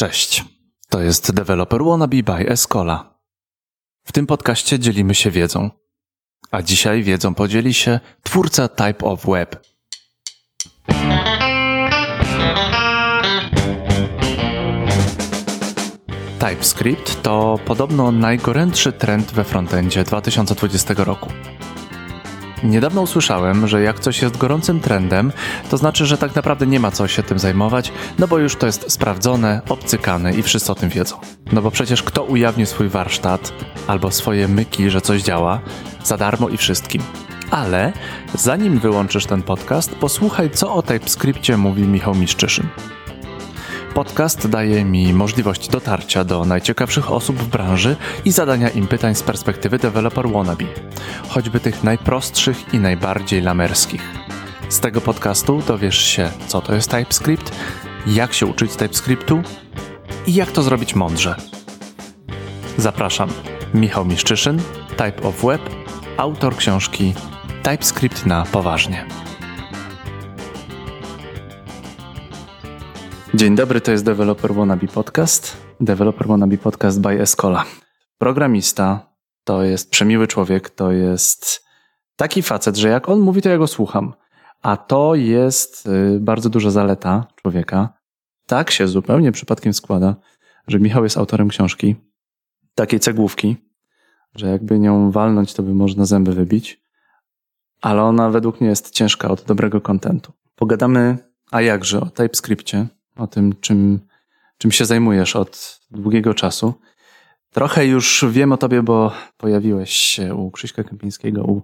Cześć, 0.00 0.44
to 0.88 1.00
jest 1.00 1.32
Developer 1.32 1.84
Wannabe 1.84 2.22
by 2.22 2.48
Escola. 2.48 3.20
W 4.04 4.12
tym 4.12 4.26
podcaście 4.26 4.78
dzielimy 4.78 5.14
się 5.14 5.30
wiedzą, 5.30 5.70
a 6.50 6.62
dzisiaj 6.62 7.02
wiedzą 7.02 7.34
podzieli 7.34 7.74
się 7.74 8.00
twórca 8.22 8.68
Type 8.68 9.06
of 9.06 9.26
Web. 9.26 9.66
TypeScript 16.38 17.22
to 17.22 17.58
podobno 17.64 18.12
najgorętszy 18.12 18.92
trend 18.92 19.32
we 19.32 19.44
frontendzie 19.44 20.04
2020 20.04 20.94
roku. 20.96 21.30
Niedawno 22.62 23.02
usłyszałem, 23.02 23.68
że 23.68 23.82
jak 23.82 24.00
coś 24.00 24.22
jest 24.22 24.36
gorącym 24.36 24.80
trendem, 24.80 25.32
to 25.70 25.76
znaczy, 25.76 26.06
że 26.06 26.18
tak 26.18 26.34
naprawdę 26.34 26.66
nie 26.66 26.80
ma 26.80 26.90
co 26.90 27.08
się 27.08 27.22
tym 27.22 27.38
zajmować, 27.38 27.92
no 28.18 28.28
bo 28.28 28.38
już 28.38 28.56
to 28.56 28.66
jest 28.66 28.92
sprawdzone, 28.92 29.60
obcykane 29.68 30.34
i 30.34 30.42
wszyscy 30.42 30.72
o 30.72 30.74
tym 30.74 30.88
wiedzą. 30.88 31.16
No 31.52 31.62
bo 31.62 31.70
przecież 31.70 32.02
kto 32.02 32.22
ujawni 32.22 32.66
swój 32.66 32.88
warsztat 32.88 33.52
albo 33.86 34.10
swoje 34.10 34.48
myki, 34.48 34.90
że 34.90 35.00
coś 35.00 35.22
działa, 35.22 35.60
za 36.04 36.16
darmo 36.16 36.48
i 36.48 36.56
wszystkim. 36.56 37.02
Ale 37.50 37.92
zanim 38.34 38.78
wyłączysz 38.78 39.26
ten 39.26 39.42
podcast, 39.42 39.94
posłuchaj, 39.94 40.50
co 40.50 40.74
o 40.74 40.82
TypeScriptie 40.82 41.56
mówi 41.56 41.82
Michał 41.82 42.14
Miszczyszyn. 42.14 42.66
Podcast 43.94 44.48
daje 44.48 44.84
mi 44.84 45.14
możliwość 45.14 45.68
dotarcia 45.68 46.24
do 46.24 46.44
najciekawszych 46.44 47.12
osób 47.12 47.36
w 47.36 47.46
branży 47.46 47.96
i 48.24 48.32
zadania 48.32 48.68
im 48.68 48.86
pytań 48.86 49.14
z 49.14 49.22
perspektywy 49.22 49.78
developer 49.78 50.28
wannabe, 50.28 50.64
choćby 51.28 51.60
tych 51.60 51.84
najprostszych 51.84 52.74
i 52.74 52.78
najbardziej 52.78 53.42
lamerskich. 53.42 54.02
Z 54.68 54.80
tego 54.80 55.00
podcastu 55.00 55.62
dowiesz 55.66 55.98
się, 55.98 56.30
co 56.46 56.60
to 56.60 56.74
jest 56.74 56.90
TypeScript, 56.90 57.52
jak 58.06 58.32
się 58.32 58.46
uczyć 58.46 58.76
TypeScriptu 58.76 59.42
i 60.26 60.34
jak 60.34 60.50
to 60.50 60.62
zrobić 60.62 60.94
mądrze. 60.94 61.36
Zapraszam. 62.76 63.28
Michał 63.74 64.04
Miszczyszyn, 64.04 64.62
Type 64.90 65.22
of 65.22 65.42
Web, 65.44 65.60
autor 66.16 66.56
książki 66.56 67.14
TypeScript 67.62 68.26
na 68.26 68.44
poważnie. 68.52 69.29
Dzień 73.34 73.54
dobry, 73.54 73.80
to 73.80 73.92
jest 73.92 74.04
Developer 74.04 74.54
Wannabe 74.54 74.86
Podcast. 74.86 75.56
Developer 75.80 76.26
Wannabe 76.26 76.58
Podcast 76.58 77.00
by 77.00 77.20
Escola. 77.20 77.64
Programista 78.18 79.12
to 79.44 79.62
jest 79.62 79.90
przemiły 79.90 80.26
człowiek, 80.26 80.70
to 80.70 80.92
jest 80.92 81.64
taki 82.16 82.42
facet, 82.42 82.76
że 82.76 82.88
jak 82.88 83.08
on 83.08 83.20
mówi, 83.20 83.42
to 83.42 83.48
ja 83.48 83.58
go 83.58 83.66
słucham. 83.66 84.14
A 84.62 84.76
to 84.76 85.14
jest 85.14 85.86
y, 85.86 86.20
bardzo 86.20 86.50
duża 86.50 86.70
zaleta 86.70 87.26
człowieka. 87.42 87.92
Tak 88.46 88.70
się 88.70 88.88
zupełnie 88.88 89.32
przypadkiem 89.32 89.72
składa, 89.72 90.16
że 90.66 90.80
Michał 90.80 91.04
jest 91.04 91.18
autorem 91.18 91.48
książki, 91.48 91.96
takiej 92.74 93.00
cegłówki, 93.00 93.56
że 94.34 94.46
jakby 94.46 94.78
nią 94.78 95.10
walnąć, 95.10 95.54
to 95.54 95.62
by 95.62 95.74
można 95.74 96.04
zęby 96.04 96.32
wybić. 96.32 96.82
Ale 97.80 98.02
ona 98.02 98.30
według 98.30 98.60
mnie 98.60 98.70
jest 98.70 98.90
ciężka 98.90 99.28
od 99.28 99.42
dobrego 99.44 99.80
kontentu. 99.80 100.32
Pogadamy, 100.54 101.18
a 101.50 101.62
jakże, 101.62 102.00
o 102.00 102.06
TypeScriptie, 102.06 102.86
o 103.20 103.26
tym, 103.26 103.54
czym, 103.60 104.00
czym 104.58 104.72
się 104.72 104.84
zajmujesz 104.84 105.36
od 105.36 105.80
długiego 105.90 106.34
czasu. 106.34 106.74
Trochę 107.50 107.86
już 107.86 108.24
wiem 108.30 108.52
o 108.52 108.56
tobie, 108.56 108.82
bo 108.82 109.12
pojawiłeś 109.36 109.90
się 109.90 110.34
u 110.34 110.50
Krzyśka 110.50 110.84
Kępińskiego, 110.84 111.44
u 111.44 111.62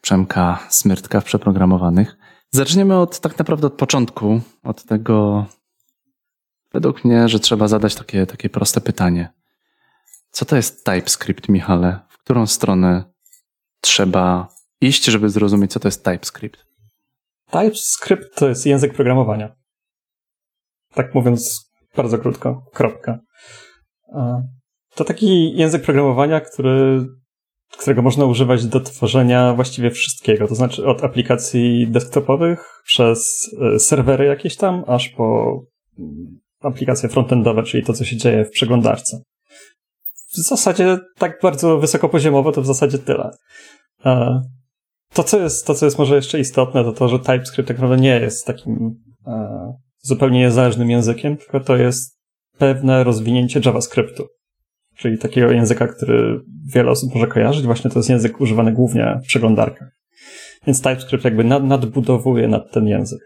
Przemka 0.00 0.58
Smyrtka 0.68 1.20
w 1.20 1.24
Przeprogramowanych. 1.24 2.16
Zaczniemy 2.50 2.98
od 2.98 3.20
tak 3.20 3.38
naprawdę 3.38 3.66
od 3.66 3.72
początku, 3.72 4.40
od 4.62 4.84
tego, 4.84 5.46
według 6.72 7.04
mnie, 7.04 7.28
że 7.28 7.40
trzeba 7.40 7.68
zadać 7.68 7.94
takie, 7.94 8.26
takie 8.26 8.48
proste 8.48 8.80
pytanie. 8.80 9.32
Co 10.30 10.44
to 10.44 10.56
jest 10.56 10.84
TypeScript, 10.84 11.48
Michale? 11.48 12.00
W 12.08 12.18
którą 12.18 12.46
stronę 12.46 13.04
trzeba 13.80 14.48
iść, 14.80 15.04
żeby 15.04 15.30
zrozumieć, 15.30 15.72
co 15.72 15.80
to 15.80 15.88
jest 15.88 16.04
TypeScript? 16.04 16.66
TypeScript 17.50 18.34
to 18.34 18.48
jest 18.48 18.66
język 18.66 18.94
programowania. 18.94 19.65
Tak 20.96 21.14
mówiąc 21.14 21.70
bardzo 21.96 22.18
krótko, 22.18 22.62
kropka. 22.72 23.18
To 24.94 25.04
taki 25.04 25.56
język 25.56 25.82
programowania, 25.82 26.40
który, 26.40 27.06
którego 27.78 28.02
można 28.02 28.24
używać 28.24 28.66
do 28.66 28.80
tworzenia 28.80 29.54
właściwie 29.54 29.90
wszystkiego. 29.90 30.48
To 30.48 30.54
znaczy 30.54 30.86
od 30.86 31.04
aplikacji 31.04 31.88
desktopowych 31.90 32.82
przez 32.84 33.50
e, 33.74 33.78
serwery 33.78 34.24
jakieś 34.24 34.56
tam, 34.56 34.84
aż 34.86 35.08
po 35.08 35.60
mm, 35.98 36.40
aplikacje 36.60 37.08
frontendowe, 37.08 37.62
czyli 37.62 37.84
to, 37.84 37.92
co 37.92 38.04
się 38.04 38.16
dzieje 38.16 38.44
w 38.44 38.50
przeglądarce. 38.50 39.22
W 40.32 40.36
zasadzie 40.36 40.98
tak 41.18 41.38
bardzo 41.42 41.78
wysokopoziomowo 41.78 42.52
to 42.52 42.62
w 42.62 42.66
zasadzie 42.66 42.98
tyle. 42.98 43.30
To, 45.12 45.24
co 45.24 45.40
jest, 45.40 45.66
to, 45.66 45.74
co 45.74 45.84
jest 45.84 45.98
może 45.98 46.16
jeszcze 46.16 46.40
istotne, 46.40 46.84
to 46.84 46.92
to, 46.92 47.08
że 47.08 47.18
TypeScript 47.18 47.68
tak 47.68 47.76
naprawdę 47.76 48.02
nie 48.02 48.20
jest 48.20 48.46
takim 48.46 48.94
zupełnie 50.00 50.38
niezależnym 50.38 50.90
językiem, 50.90 51.36
tylko 51.36 51.60
to 51.60 51.76
jest 51.76 52.18
pewne 52.58 53.04
rozwinięcie 53.04 53.60
JavaScriptu. 53.64 54.26
Czyli 54.96 55.18
takiego 55.18 55.50
języka, 55.50 55.86
który 55.86 56.40
wiele 56.74 56.90
osób 56.90 57.14
może 57.14 57.26
kojarzyć. 57.26 57.64
Właśnie 57.64 57.90
to 57.90 57.98
jest 57.98 58.08
język 58.08 58.40
używany 58.40 58.72
głównie 58.72 59.20
w 59.24 59.26
przeglądarkach. 59.26 59.88
Więc 60.66 60.82
TypeScript 60.82 61.24
jakby 61.24 61.44
nad, 61.44 61.64
nadbudowuje 61.64 62.48
nad 62.48 62.72
ten 62.72 62.86
język. 62.86 63.18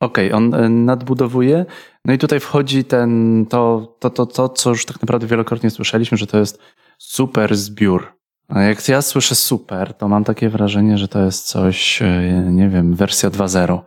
Okej, 0.00 0.32
okay, 0.32 0.36
on 0.36 0.54
e, 0.54 0.68
nadbudowuje. 0.68 1.66
No 2.04 2.12
i 2.12 2.18
tutaj 2.18 2.40
wchodzi 2.40 2.84
ten, 2.84 3.46
to, 3.50 3.94
to, 4.00 4.10
to, 4.10 4.26
to, 4.26 4.48
co 4.48 4.70
już 4.70 4.86
tak 4.86 5.02
naprawdę 5.02 5.26
wielokrotnie 5.26 5.70
słyszeliśmy, 5.70 6.18
że 6.18 6.26
to 6.26 6.38
jest 6.38 6.58
super 6.98 7.56
zbiór. 7.56 8.06
Jak 8.48 8.88
ja 8.88 9.02
słyszę 9.02 9.34
super, 9.34 9.94
to 9.94 10.08
mam 10.08 10.24
takie 10.24 10.48
wrażenie, 10.48 10.98
że 10.98 11.08
to 11.08 11.24
jest 11.24 11.46
coś, 11.46 12.02
e, 12.02 12.32
nie 12.50 12.68
wiem, 12.68 12.94
wersja 12.94 13.30
2.0. 13.30 13.80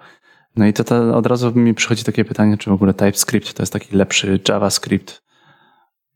No 0.55 0.65
i 0.65 0.73
to, 0.73 0.83
to 0.83 1.17
od 1.17 1.27
razu 1.27 1.55
mi 1.55 1.73
przychodzi 1.73 2.03
takie 2.03 2.25
pytanie, 2.25 2.57
czy 2.57 2.69
w 2.69 2.73
ogóle 2.73 2.93
TypeScript 2.93 3.53
to 3.53 3.63
jest 3.63 3.73
taki 3.73 3.95
lepszy 3.95 4.39
JavaScript, 4.49 5.23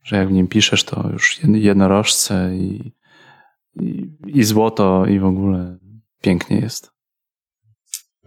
że 0.02 0.16
jak 0.16 0.28
w 0.28 0.32
nim 0.32 0.48
piszesz, 0.48 0.84
to 0.84 1.08
już 1.12 1.40
jednorożce 1.44 2.56
i, 2.56 2.92
i, 3.80 4.10
i 4.26 4.44
złoto 4.44 5.06
i 5.06 5.18
w 5.18 5.24
ogóle 5.24 5.78
pięknie 6.20 6.60
jest. 6.60 6.90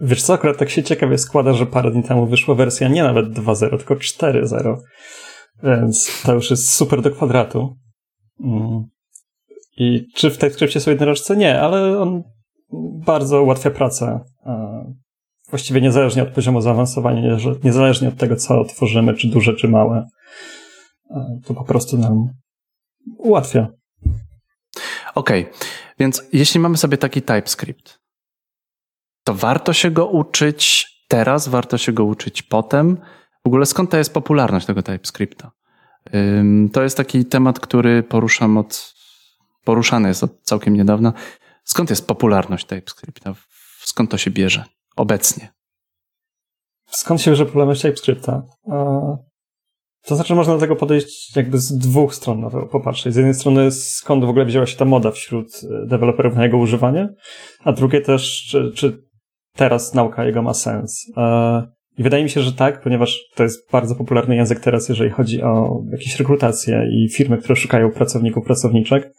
Wiesz 0.02 0.24
co, 0.24 0.34
akurat 0.34 0.58
tak 0.58 0.70
się 0.70 0.84
ciekawie 0.84 1.18
składa, 1.18 1.54
że 1.54 1.66
parę 1.66 1.92
dni 1.92 2.04
temu 2.04 2.28
wyszła 2.28 2.56
wersja 2.56 2.88
nie 2.88 3.04
nawet 3.04 3.26
2.0, 3.26 3.78
tylko 3.78 3.96
4.0. 3.96 4.78
Więc 5.64 6.22
to 6.26 6.34
już 6.34 6.50
jest 6.50 6.74
super 6.74 7.02
do 7.02 7.12
kwadratu. 7.12 7.78
Mm. 8.44 8.86
I 9.78 10.08
czy 10.16 10.30
w 10.30 10.38
TypeScriptie 10.38 10.80
są 10.80 10.92
jednorożce? 10.92 11.38
Nie, 11.38 11.62
ale 11.62 12.00
on 12.00 12.24
bardzo 13.06 13.44
ułatwia 13.44 13.72
pracę 13.72 14.20
właściwie 15.52 15.82
niezależnie 15.82 16.24
od 16.24 16.30
poziomu 16.30 16.62
zaawansowania, 16.62 17.38
niezależnie 17.64 18.08
od 18.08 18.18
tego, 18.18 18.36
co 18.36 18.66
tworzymy, 18.66 19.14
czy 19.14 19.28
duże, 19.28 19.54
czy 19.54 19.68
małe, 19.68 20.08
e, 21.10 21.40
to 21.46 21.54
po 21.54 21.64
prostu 21.64 21.98
nam 21.98 22.30
ułatwia. 23.18 23.68
Okej, 25.16 25.42
okay. 25.42 25.54
więc 26.00 26.24
jeśli 26.34 26.60
mamy 26.60 26.78
sobie 26.78 26.98
taki 26.98 27.22
TypeScript, 27.22 28.00
to 29.24 29.34
warto 29.34 29.74
się 29.74 29.92
go 29.92 30.08
uczyć 30.08 30.88
teraz, 31.08 31.48
warto 31.48 31.78
się 31.78 31.92
go 31.92 32.04
uczyć 32.04 32.42
potem. 32.42 32.98
W 33.44 33.48
ogóle 33.48 33.66
skąd 33.66 33.90
to 33.90 33.98
jest 33.98 34.14
popularność 34.14 34.66
tego 34.66 34.84
TypeScripta? 34.84 35.52
To 36.74 36.84
jest 36.84 36.98
taki 36.98 37.26
temat, 37.26 37.60
który 37.60 38.04
poruszam 38.04 38.58
od, 38.58 38.94
poruszany 39.64 40.08
jest 40.08 40.24
od 40.24 40.42
całkiem 40.42 40.76
niedawna. 40.76 41.14
Skąd 41.64 41.90
jest 41.90 42.08
popularność 42.08 42.66
TypeScripta? 42.66 43.34
Skąd 43.80 44.12
to 44.12 44.18
się 44.18 44.32
bierze? 44.32 44.64
Obecnie? 45.02 45.50
Skąd 46.86 47.22
się 47.22 47.32
bierze 47.32 47.46
problemność 47.46 47.82
TypeScripta? 47.82 48.44
To 50.06 50.16
znaczy, 50.16 50.36
można 50.36 50.54
do 50.54 50.60
tego 50.60 50.76
podejść 50.76 51.36
jakby 51.36 51.58
z 51.58 51.78
dwóch 51.78 52.16
stron 52.16 52.50
popatrzeć. 52.72 53.14
Z 53.14 53.18
jednej 53.18 53.34
strony, 53.34 53.72
skąd 53.72 54.26
w 54.26 54.30
ogóle 54.30 54.46
wzięła 54.46 54.66
się 54.66 54.78
ta 54.78 54.86
moda 54.86 55.12
wśród 55.12 55.48
e, 55.64 55.88
deweloperów 55.88 56.36
na 56.36 56.44
jego 56.44 56.58
używanie, 56.58 57.10
a 57.64 57.72
drugie 57.72 58.02
też, 58.02 58.48
czy, 58.50 58.72
czy 58.76 58.98
teraz 59.56 59.94
nauka 59.94 60.26
jego 60.26 60.42
ma 60.42 60.54
sens. 60.54 61.12
I 61.98 62.04
wydaje 62.04 62.24
mi 62.24 62.30
się, 62.30 62.42
że 62.42 62.54
tak, 62.54 62.82
ponieważ 62.82 63.20
to 63.36 63.44
jest 63.44 63.72
bardzo 63.72 63.96
popularny 63.96 64.36
język 64.36 64.60
teraz, 64.60 64.90
jeżeli 64.90 65.10
chodzi 65.10 65.42
o 65.42 65.82
jakieś 65.92 66.20
rekrutacje 66.20 66.88
i 66.92 67.10
firmy, 67.10 67.38
które 67.38 67.56
szukają 67.56 67.92
pracowników, 67.92 68.46
pracowniczek. 68.46 69.14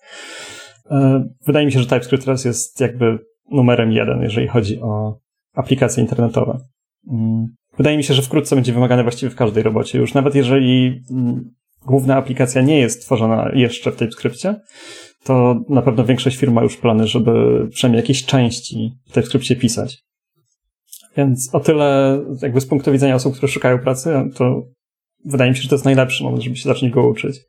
E, 0.90 1.24
wydaje 1.46 1.66
mi 1.66 1.72
się, 1.72 1.80
że 1.80 1.86
TypeScript 1.86 2.24
teraz 2.24 2.44
jest 2.44 2.80
jakby 2.80 3.18
numerem 3.50 3.92
jeden, 3.92 4.22
jeżeli 4.22 4.48
chodzi 4.48 4.80
o 4.80 5.18
aplikacje 5.54 6.02
internetowe. 6.02 6.58
Mm. 7.12 7.46
Wydaje 7.76 7.96
mi 7.96 8.04
się, 8.04 8.14
że 8.14 8.22
wkrótce 8.22 8.54
będzie 8.54 8.72
wymagane 8.72 9.02
właściwie 9.02 9.30
w 9.30 9.36
każdej 9.36 9.62
robocie. 9.62 9.98
Już 9.98 10.14
nawet 10.14 10.34
jeżeli 10.34 11.02
mm, 11.10 11.50
główna 11.86 12.16
aplikacja 12.16 12.62
nie 12.62 12.78
jest 12.78 13.02
tworzona 13.02 13.50
jeszcze 13.54 13.92
w 13.92 13.96
TypeScriptie, 13.96 14.60
to 15.24 15.60
na 15.68 15.82
pewno 15.82 16.04
większość 16.04 16.36
firm 16.36 16.52
ma 16.52 16.62
już 16.62 16.76
plany, 16.76 17.06
żeby 17.06 17.32
przynajmniej 17.70 18.00
jakieś 18.00 18.24
części 18.24 18.90
w 19.06 19.12
TypeScriptie 19.12 19.56
pisać. 19.56 20.02
Więc 21.16 21.54
o 21.54 21.60
tyle 21.60 22.20
jakby 22.42 22.60
z 22.60 22.66
punktu 22.66 22.92
widzenia 22.92 23.14
osób, 23.14 23.36
które 23.36 23.52
szukają 23.52 23.78
pracy, 23.78 24.30
to 24.34 24.62
wydaje 25.24 25.50
mi 25.50 25.56
się, 25.56 25.62
że 25.62 25.68
to 25.68 25.74
jest 25.74 25.84
najlepszy 25.84 26.24
moment, 26.24 26.42
żeby 26.42 26.56
się 26.56 26.68
zacząć 26.68 26.92
go 26.92 27.08
uczyć. 27.08 27.40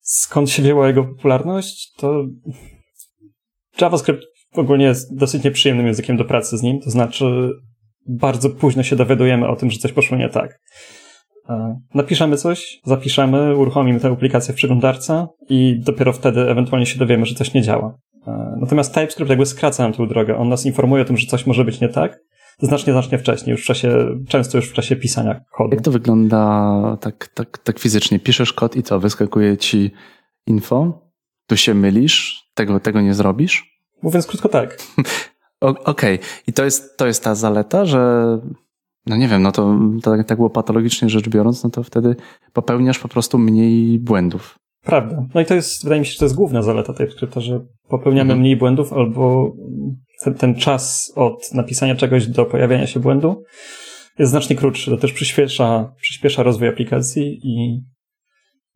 Skąd 0.00 0.50
się 0.50 0.62
wzięła 0.62 0.88
jego 0.88 1.04
popularność? 1.04 1.92
To 1.96 2.24
JavaScript 3.80 4.22
ogólnie 4.56 4.84
jest 4.84 5.16
dosyć 5.16 5.44
nieprzyjemnym 5.44 5.86
językiem 5.86 6.16
do 6.16 6.24
pracy 6.24 6.58
z 6.58 6.62
nim, 6.62 6.80
to 6.80 6.90
znaczy 6.90 7.50
bardzo 8.08 8.50
późno 8.50 8.82
się 8.82 8.96
dowiadujemy 8.96 9.48
o 9.48 9.56
tym, 9.56 9.70
że 9.70 9.78
coś 9.78 9.92
poszło 9.92 10.16
nie 10.16 10.28
tak. 10.28 10.60
Napiszemy 11.94 12.36
coś, 12.36 12.80
zapiszemy, 12.84 13.56
uruchomimy 13.56 14.00
tę 14.00 14.08
aplikację 14.08 14.54
w 14.54 14.56
przeglądarce 14.56 15.26
i 15.48 15.80
dopiero 15.84 16.12
wtedy 16.12 16.50
ewentualnie 16.50 16.86
się 16.86 16.98
dowiemy, 16.98 17.26
że 17.26 17.34
coś 17.34 17.54
nie 17.54 17.62
działa. 17.62 17.98
Natomiast 18.60 18.94
TypeScript 18.94 19.30
jakby 19.30 19.46
skraca 19.46 19.82
nam 19.82 19.92
tę 19.92 20.06
drogę. 20.06 20.36
On 20.36 20.48
nas 20.48 20.66
informuje 20.66 21.02
o 21.02 21.06
tym, 21.06 21.16
że 21.16 21.26
coś 21.26 21.46
może 21.46 21.64
być 21.64 21.80
nie 21.80 21.88
tak, 21.88 22.18
znacznie, 22.58 22.92
znacznie 22.92 23.18
wcześniej, 23.18 23.50
już 23.50 23.62
w 23.62 23.66
czasie, 23.66 24.06
często 24.28 24.58
już 24.58 24.70
w 24.70 24.72
czasie 24.72 24.96
pisania 24.96 25.40
kodu. 25.52 25.74
Jak 25.74 25.84
to 25.84 25.90
wygląda 25.90 26.96
tak, 27.00 27.28
tak, 27.34 27.58
tak 27.58 27.78
fizycznie? 27.78 28.18
Piszesz 28.18 28.52
kod 28.52 28.76
i 28.76 28.82
co? 28.82 29.00
Wyskakuje 29.00 29.56
ci 29.56 29.90
info? 30.46 31.00
Tu 31.46 31.56
się 31.56 31.74
mylisz? 31.74 32.42
Tego, 32.54 32.80
tego 32.80 33.00
nie 33.00 33.14
zrobisz? 33.14 33.71
Mówiąc 34.02 34.26
krótko 34.26 34.48
tak. 34.48 34.78
Okej. 35.60 35.82
Okay. 35.84 36.18
I 36.46 36.52
to 36.52 36.64
jest, 36.64 36.96
to 36.96 37.06
jest 37.06 37.24
ta 37.24 37.34
zaleta, 37.34 37.84
że 37.84 38.22
no 39.06 39.16
nie 39.16 39.28
wiem, 39.28 39.42
no 39.42 39.52
to, 39.52 39.78
tak, 40.02 40.26
tak 40.26 40.38
było 40.38 40.50
patologicznie 40.50 41.08
rzecz 41.08 41.28
biorąc, 41.28 41.64
no 41.64 41.70
to 41.70 41.82
wtedy 41.82 42.16
popełniasz 42.52 42.98
po 42.98 43.08
prostu 43.08 43.38
mniej 43.38 43.98
błędów. 43.98 44.58
Prawda. 44.84 45.26
No 45.34 45.40
i 45.40 45.46
to 45.46 45.54
jest, 45.54 45.84
wydaje 45.84 46.00
mi 46.00 46.06
się, 46.06 46.12
że 46.12 46.18
to 46.18 46.24
jest 46.24 46.34
główna 46.34 46.62
zaleta 46.62 46.92
TypeScripta, 46.92 47.40
że 47.40 47.60
popełniamy 47.88 48.32
mhm. 48.32 48.40
mniej 48.40 48.56
błędów 48.56 48.92
albo 48.92 49.52
ten, 50.24 50.34
ten 50.34 50.54
czas 50.54 51.12
od 51.16 51.54
napisania 51.54 51.94
czegoś 51.94 52.26
do 52.26 52.44
pojawiania 52.44 52.86
się 52.86 53.00
błędu 53.00 53.44
jest 54.18 54.30
znacznie 54.30 54.56
krótszy. 54.56 54.90
To 54.90 54.96
też 54.96 55.12
przyspiesza, 55.12 55.92
przyspiesza 56.00 56.42
rozwój 56.42 56.68
aplikacji 56.68 57.40
i, 57.42 57.82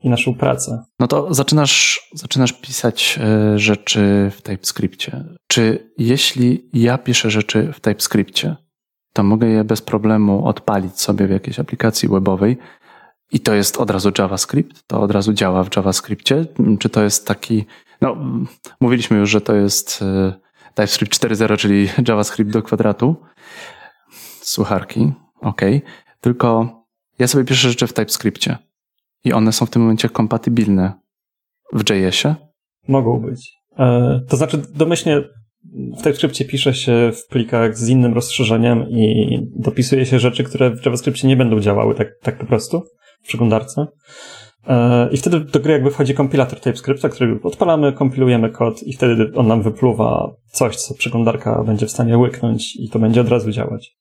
i 0.06 0.10
naszą 0.10 0.34
pracę. 0.34 0.84
No 1.00 1.06
to 1.06 1.34
zaczynasz, 1.34 2.08
zaczynasz 2.14 2.52
pisać 2.52 3.18
e, 3.22 3.58
rzeczy 3.58 4.30
w 4.36 4.42
TypeScriptie. 4.42 5.24
Czy 5.46 5.90
jeśli 5.98 6.68
ja 6.72 6.98
piszę 6.98 7.30
rzeczy 7.30 7.72
w 7.72 7.80
TypeScriptie, 7.80 8.56
to 9.12 9.22
mogę 9.22 9.46
je 9.46 9.64
bez 9.64 9.82
problemu 9.82 10.46
odpalić 10.46 11.00
sobie 11.00 11.26
w 11.26 11.30
jakiejś 11.30 11.58
aplikacji 11.58 12.08
webowej 12.08 12.56
i 13.32 13.40
to 13.40 13.54
jest 13.54 13.76
od 13.76 13.90
razu 13.90 14.10
JavaScript? 14.18 14.82
To 14.86 15.00
od 15.00 15.10
razu 15.10 15.32
działa 15.32 15.64
w 15.64 15.76
JavaScriptie? 15.76 16.46
Czy 16.78 16.88
to 16.88 17.02
jest 17.02 17.26
taki, 17.26 17.64
no 18.00 18.16
mówiliśmy 18.80 19.16
już, 19.16 19.30
że 19.30 19.40
to 19.40 19.54
jest 19.54 20.02
e, 20.02 20.32
TypeScript 20.74 21.14
4.0, 21.14 21.56
czyli 21.56 21.88
JavaScript 22.08 22.50
do 22.50 22.62
kwadratu. 22.62 23.16
Słucharki, 24.40 25.12
ok. 25.40 25.60
Tylko 26.20 26.68
ja 27.18 27.28
sobie 27.28 27.44
piszę 27.44 27.68
rzeczy 27.68 27.86
w 27.86 27.92
TypeScriptie 27.92 28.58
i 29.26 29.32
one 29.32 29.52
są 29.52 29.66
w 29.66 29.70
tym 29.70 29.82
momencie 29.82 30.08
kompatybilne 30.08 30.92
w 31.72 31.90
JS-ie? 31.90 32.34
Mogą 32.88 33.20
być. 33.20 33.52
E, 33.78 34.20
to 34.28 34.36
znaczy 34.36 34.62
domyślnie 34.74 35.22
w 35.98 36.02
TypeScriptie 36.02 36.44
pisze 36.44 36.74
się 36.74 37.12
w 37.12 37.26
plikach 37.26 37.78
z 37.78 37.88
innym 37.88 38.14
rozszerzeniem 38.14 38.90
i 38.90 39.38
dopisuje 39.56 40.06
się 40.06 40.18
rzeczy, 40.18 40.44
które 40.44 40.70
w 40.70 40.84
JavaScriptie 40.84 41.28
nie 41.28 41.36
będą 41.36 41.60
działały 41.60 41.94
tak, 41.94 42.08
tak 42.22 42.38
po 42.38 42.46
prostu 42.46 42.82
w 43.22 43.28
przeglądarce. 43.28 43.86
E, 44.66 45.08
I 45.12 45.16
wtedy 45.16 45.40
do 45.40 45.60
gry 45.60 45.72
jakby 45.72 45.90
wchodzi 45.90 46.14
kompilator 46.14 46.60
TypeScripta, 46.60 47.08
który 47.08 47.40
odpalamy, 47.42 47.92
kompilujemy 47.92 48.50
kod 48.50 48.82
i 48.82 48.92
wtedy 48.92 49.32
on 49.34 49.46
nam 49.46 49.62
wypluwa 49.62 50.34
coś, 50.52 50.76
co 50.76 50.94
przeglądarka 50.94 51.64
będzie 51.64 51.86
w 51.86 51.90
stanie 51.90 52.18
łyknąć 52.18 52.76
i 52.76 52.88
to 52.88 52.98
będzie 52.98 53.20
od 53.20 53.28
razu 53.28 53.50
działać. 53.50 53.95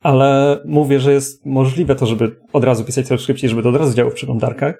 Ale 0.00 0.60
mówię, 0.64 1.00
że 1.00 1.12
jest 1.12 1.46
możliwe 1.46 1.94
to, 1.94 2.06
żeby 2.06 2.36
od 2.52 2.64
razu 2.64 2.84
pisać 2.84 3.08
TypeScript 3.08 3.44
i 3.44 3.48
żeby 3.48 3.62
to 3.62 3.68
od 3.68 3.76
razu 3.76 3.94
działało 3.94 4.10
w 4.10 4.14
przeglądarkach, 4.14 4.74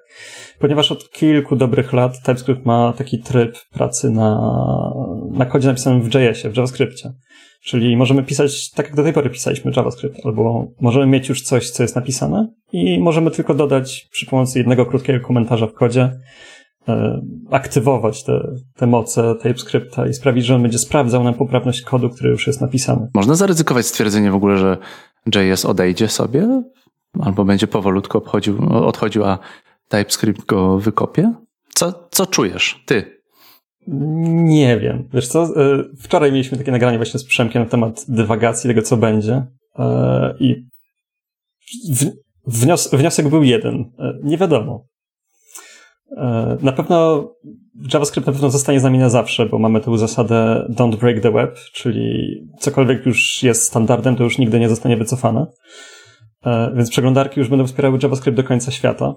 ponieważ 0.59 0.93
od 0.93 1.11
kilku 1.11 1.57
dobrych 1.57 1.93
lat 1.93 2.23
TypeScript 2.23 2.67
ma 2.67 2.93
taki 2.93 3.19
tryb 3.19 3.59
pracy 3.73 4.11
na, 4.11 4.41
na 5.31 5.47
kodzie 5.47 5.69
napisanym 5.69 6.03
w 6.03 6.15
JS-ie, 6.15 6.53
w 6.53 6.57
JavaScriptie. 6.57 7.13
Czyli 7.65 7.97
możemy 7.97 8.23
pisać 8.23 8.71
tak, 8.71 8.87
jak 8.87 8.97
do 8.97 9.03
tej 9.03 9.13
pory 9.13 9.31
pisaliśmy 9.31 9.73
JavaScript, 9.77 10.27
albo 10.27 10.67
możemy 10.81 11.07
mieć 11.07 11.29
już 11.29 11.43
coś, 11.43 11.71
co 11.71 11.83
jest 11.83 11.97
napisane 11.97 12.49
i 12.73 13.01
możemy 13.01 13.31
tylko 13.31 13.55
dodać 13.55 14.09
przy 14.13 14.27
pomocy 14.27 14.59
jednego 14.59 14.87
krótkiego 14.87 15.27
komentarza 15.27 15.67
w 15.67 15.73
kodzie, 15.73 16.13
aktywować 17.51 18.25
te, 18.25 18.55
te 18.77 18.87
moce 18.87 19.35
TypeScripta 19.43 20.07
i 20.07 20.15
sprawić, 20.15 20.47
że 20.47 20.55
on 20.55 20.63
będzie 20.63 20.79
sprawdzał 20.79 21.25
nam 21.25 21.35
poprawność 21.35 21.83
kodu, 21.83 22.11
który 22.11 22.31
już 22.31 22.47
jest 22.47 22.61
napisany. 22.61 23.09
Można 23.15 23.35
zaryzykować 23.35 23.87
stwierdzenie 23.87 24.31
w 24.31 24.35
ogóle, 24.35 24.59
że 24.59 24.79
JS 25.35 25.65
odejdzie 25.65 26.09
sobie 26.09 26.63
albo 27.21 27.45
będzie 27.45 27.67
powolutku 27.67 28.19
obchodził, 28.19 28.59
odchodził, 28.71 29.25
a 29.25 29.39
TypeScript 29.89 30.47
go 30.47 30.79
wykopie? 30.79 31.33
Co, 31.75 32.09
co 32.11 32.27
czujesz, 32.27 32.83
ty? 32.87 33.17
Nie 33.87 34.79
wiem. 34.79 35.09
Wiesz 35.15 35.29
co, 35.29 35.43
e, 35.43 35.85
wczoraj 36.01 36.33
mieliśmy 36.33 36.59
takie 36.59 36.73
nagranie 36.73 36.97
właśnie 36.97 37.21
z 37.21 37.25
Przemkiem 37.25 37.63
na 37.63 37.69
temat 37.69 38.05
dywagacji 38.09 38.69
tego, 38.69 38.83
co 38.83 38.97
będzie 38.97 39.47
e, 39.79 40.35
i 40.41 40.67
wnios 42.47 42.91
wniosek 42.91 43.29
był 43.29 43.43
jeden. 43.43 43.93
E, 43.99 44.19
nie 44.23 44.39
wiadomo. 44.39 44.87
Na 46.63 46.73
pewno 46.73 47.29
JavaScript 47.93 48.27
na 48.27 48.33
pewno 48.33 48.51
zostanie 48.51 48.81
z 48.81 48.83
nami 48.83 48.99
na 48.99 49.09
zawsze, 49.09 49.47
bo 49.47 49.59
mamy 49.59 49.81
tę 49.81 49.99
zasadę 49.99 50.67
don't 50.71 50.97
break 50.97 51.21
the 51.21 51.31
web, 51.31 51.59
czyli 51.73 52.37
cokolwiek 52.59 53.07
już 53.07 53.43
jest 53.43 53.63
standardem, 53.63 54.17
to 54.17 54.25
już 54.25 54.39
nigdy 54.39 54.61
nie 54.61 54.69
zostanie 54.69 54.97
wycofane. 54.97 55.47
Więc 56.77 56.91
przeglądarki 56.91 57.41
już 57.41 57.49
będą 57.49 57.67
wspierały 57.67 57.99
JavaScript 58.03 58.37
do 58.37 58.45
końca 58.45 58.71
świata. 58.71 59.15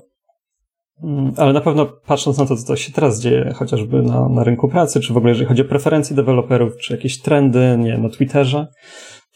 Mm, 1.03 1.33
ale 1.37 1.53
na 1.53 1.61
pewno 1.61 1.85
patrząc 1.85 2.37
na 2.37 2.45
to, 2.45 2.55
co 2.55 2.75
się 2.75 2.91
teraz 2.91 3.21
dzieje, 3.21 3.53
chociażby 3.55 4.01
na, 4.01 4.29
na 4.29 4.43
rynku 4.43 4.67
pracy, 4.67 4.99
czy 4.99 5.13
w 5.13 5.17
ogóle 5.17 5.31
jeżeli 5.31 5.47
chodzi 5.47 5.61
o 5.61 5.65
preferencje 5.65 6.15
deweloperów, 6.15 6.77
czy 6.77 6.93
jakieś 6.93 7.21
trendy, 7.21 7.77
nie 7.79 7.97
na 7.97 8.09
Twitterze, 8.09 8.67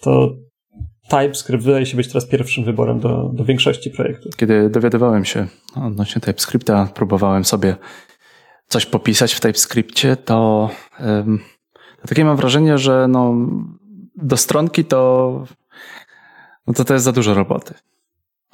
to 0.01 0.33
TypeScript 1.07 1.63
wydaje 1.63 1.85
się 1.85 1.97
być 1.97 2.07
teraz 2.07 2.25
pierwszym 2.25 2.63
wyborem 2.63 2.99
do, 2.99 3.29
do 3.33 3.45
większości 3.45 3.89
projektów. 3.89 4.35
Kiedy 4.35 4.69
dowiadywałem 4.69 5.25
się 5.25 5.47
odnośnie 5.75 6.21
TypeScripta, 6.21 6.87
próbowałem 6.95 7.45
sobie 7.45 7.75
coś 8.67 8.85
popisać 8.85 9.33
w 9.33 9.39
TypeScriptie, 9.39 10.15
to, 10.15 10.69
um, 10.99 11.39
takie 12.07 12.25
mam 12.25 12.37
wrażenie, 12.37 12.77
że 12.77 13.07
no, 13.07 13.35
do 14.15 14.37
stronki 14.37 14.85
to, 14.85 15.43
no 16.67 16.73
to 16.73 16.85
to 16.85 16.93
jest 16.93 17.05
za 17.05 17.11
dużo 17.11 17.33
roboty. 17.33 17.73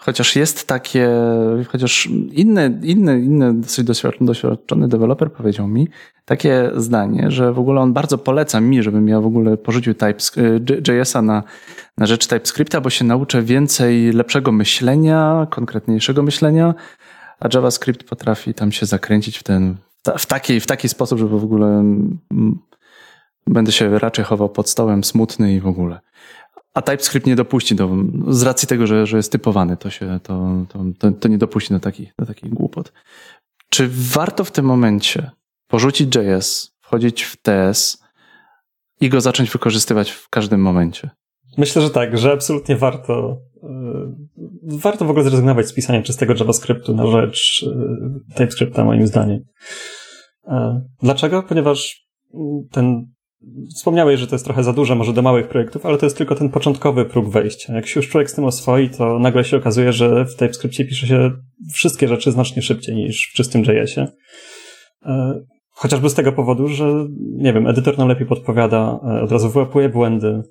Chociaż 0.02 0.36
jest 0.36 0.68
takie, 0.68 1.10
chociaż 1.68 2.06
inny, 2.32 2.80
inny, 2.84 3.20
inny 3.20 3.54
dosyć 3.54 3.86
doświadczony 4.22 4.88
deweloper 4.88 5.32
powiedział 5.32 5.68
mi 5.68 5.88
takie 6.26 6.72
zdanie, 6.76 7.32
że 7.32 7.54
w 7.54 7.60
ogóle 7.60 7.82
on 7.82 7.94
bardzo 7.94 8.18
poleca 8.18 8.62
mi, 8.62 8.84
żebym 8.84 9.08
ja 9.08 9.22
w 9.22 9.26
ogóle 9.26 9.58
porzucił 9.58 9.94
JS-a 10.88 11.22
na, 11.22 11.44
na 11.98 12.06
rzecz 12.06 12.28
TypeScripta, 12.28 12.82
bo 12.82 12.90
się 12.90 13.06
nauczę 13.06 13.42
więcej 13.42 14.12
lepszego 14.12 14.52
myślenia, 14.52 15.48
konkretniejszego 15.50 16.24
myślenia, 16.24 16.74
a 17.40 17.48
JavaScript 17.54 18.04
potrafi 18.04 18.54
tam 18.54 18.72
się 18.72 18.86
zakręcić 18.86 19.38
w 19.38 19.44
ten, 19.44 19.76
w 20.18 20.26
taki, 20.26 20.60
w 20.60 20.66
taki 20.66 20.90
sposób, 20.90 21.20
żeby 21.20 21.40
w 21.40 21.44
ogóle 21.44 21.68
mm, 21.68 22.20
będę 23.48 23.72
się 23.72 24.00
raczej 24.00 24.26
chował 24.26 24.50
pod 24.50 24.70
stołem 24.70 25.04
smutny 25.04 25.54
i 25.54 25.60
w 25.60 25.68
ogóle. 25.68 26.00
A 26.74 26.82
TypeScript 26.82 27.28
nie 27.28 27.36
dopuści 27.36 27.76
do, 27.76 27.90
z 28.28 28.44
racji 28.44 28.68
tego, 28.68 28.88
że, 28.88 29.06
że 29.06 29.18
jest 29.18 29.32
typowany, 29.32 29.78
to 29.78 29.90
się, 29.90 30.20
to, 30.24 30.66
to, 31.00 31.12
to 31.12 31.28
nie 31.28 31.38
dopuści 31.38 31.74
do 31.74 31.80
takich, 31.80 32.14
do 32.20 32.26
takich 32.26 32.54
głupot. 32.54 32.94
Czy 33.70 33.90
warto 33.92 34.44
w 34.44 34.52
tym 34.52 34.66
momencie 34.66 35.32
porzucić 35.68 36.16
JS, 36.16 36.76
wchodzić 36.82 37.24
w 37.24 37.38
TS 37.38 38.04
i 39.02 39.10
go 39.10 39.22
zacząć 39.22 39.52
wykorzystywać 39.52 40.12
w 40.12 40.30
każdym 40.30 40.62
momencie? 40.62 41.10
Myślę, 41.58 41.82
że 41.82 41.90
tak, 41.90 42.18
że 42.18 42.32
absolutnie 42.32 42.76
warto. 42.76 43.38
Yy, 43.64 44.78
warto 44.78 45.06
w 45.06 45.10
ogóle 45.10 45.26
zrezygnować 45.26 45.68
z 45.68 45.74
pisania 45.74 46.02
czystego 46.02 46.34
JavaScriptu 46.34 46.96
na 46.96 47.08
rzecz 47.08 47.66
yy, 47.66 48.36
TypeScripta, 48.36 48.84
moim 48.84 49.08
zdaniem. 49.08 49.40
Yy, 50.48 50.54
dlaczego? 51.02 51.44
Ponieważ 51.44 52.08
ten 52.72 53.12
Wspomniałeś, 53.76 54.20
że 54.20 54.28
to 54.28 54.36
jest 54.36 54.46
trochę 54.46 54.64
za 54.64 54.74
duże, 54.74 54.96
może 54.96 55.14
do 55.14 55.22
małych 55.22 55.48
projektów, 55.48 55.86
ale 55.86 55.98
to 55.98 56.06
jest 56.06 56.18
tylko 56.18 56.36
ten 56.36 56.50
początkowy 56.50 57.06
próg 57.06 57.30
wejścia. 57.30 57.76
Jak 57.76 57.88
się 57.88 58.00
już 58.00 58.10
człowiek 58.10 58.32
z 58.32 58.34
tym 58.34 58.46
oswoi, 58.46 58.90
to 58.90 59.20
nagle 59.20 59.44
się 59.44 59.58
okazuje, 59.58 59.94
że 59.94 60.26
w 60.26 60.36
TypeScriptie 60.36 60.86
pisze 60.86 61.08
się 61.08 61.32
wszystkie 61.74 62.08
rzeczy 62.08 62.32
znacznie 62.32 62.62
szybciej 62.62 62.96
niż 62.96 63.30
w 63.32 63.34
czystym 63.34 63.62
JS-ie. 63.62 64.08
E, 65.06 65.40
chociażby 65.70 66.10
z 66.10 66.14
tego 66.14 66.32
powodu, 66.32 66.68
że, 66.68 67.08
nie 67.20 67.54
wiem, 67.54 67.68
edytor 67.68 67.98
nam 67.98 68.08
lepiej 68.08 68.28
podpowiada, 68.28 69.00
e, 69.04 69.22
od 69.22 69.32
razu 69.32 69.50
wyłapuje 69.50 69.90
błędy. 69.90 70.42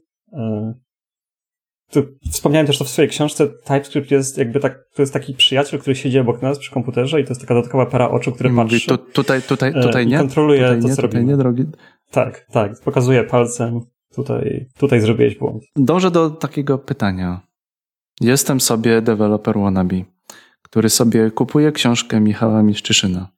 E, 1.97 2.03
wspomniałem 2.31 2.67
też 2.67 2.79
to 2.79 2.85
w 2.85 2.89
swojej 2.89 3.11
książce. 3.11 3.49
TypeScript 3.49 4.11
jest 4.11 4.39
jakby 4.39 4.61
tak, 4.61 4.85
to 4.95 5.03
jest 5.03 5.13
taki 5.13 5.35
przyjaciel, 5.35 5.81
który 5.81 5.97
siedzi 5.97 6.19
obok 6.19 6.43
nas 6.43 6.59
przy 6.59 6.73
komputerze 6.73 7.21
i 7.21 7.25
to 7.25 7.31
jest 7.31 7.41
taka 7.41 7.55
dodatkowa 7.55 7.87
para 7.87 8.11
oczu, 8.11 8.33
który 8.33 8.51
patrzy. 8.51 8.89
Tu, 8.89 8.99
tutaj, 8.99 9.43
tutaj, 9.43 9.75
tutaj 9.83 10.07
nie. 10.07 10.19
kontroluje 10.19 10.61
tutaj 10.61 10.81
to, 10.81 10.89
nie, 10.89 10.95
co 10.95 11.03
tutaj 11.03 11.21
robimy. 11.21 11.33
nie, 11.33 11.39
drogi. 11.39 11.65
Tak, 12.11 12.47
tak. 12.53 12.81
Pokazuje 12.85 13.25
palcem. 13.25 13.81
Tutaj, 14.15 14.67
tutaj 14.79 15.01
zrobiłeś 15.01 15.39
błąd. 15.39 15.65
Dążę 15.77 16.11
do 16.11 16.31
takiego 16.31 16.79
pytania. 16.79 17.41
Jestem 18.21 18.61
sobie 18.61 19.03
deweloper 19.03 19.59
wannabe, 19.59 20.03
który 20.63 20.89
sobie 20.91 21.31
kupuje 21.31 21.73
książkę 21.73 22.21
Michała 22.21 22.63
Miszczyszyna, 22.63 23.29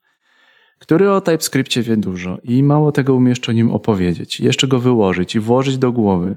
który 0.79 1.11
o 1.11 1.21
TypeScriptie 1.21 1.83
wie 1.83 1.97
dużo 1.97 2.39
i 2.43 2.63
mało 2.63 2.93
tego 2.93 3.15
umie 3.15 3.29
jeszcze 3.29 3.53
o 3.53 3.55
nim 3.55 3.71
opowiedzieć, 3.71 4.41
jeszcze 4.41 4.69
go 4.69 4.79
wyłożyć 4.79 5.35
i 5.35 5.41
włożyć 5.41 5.79
do 5.79 5.93
głowy. 5.93 6.37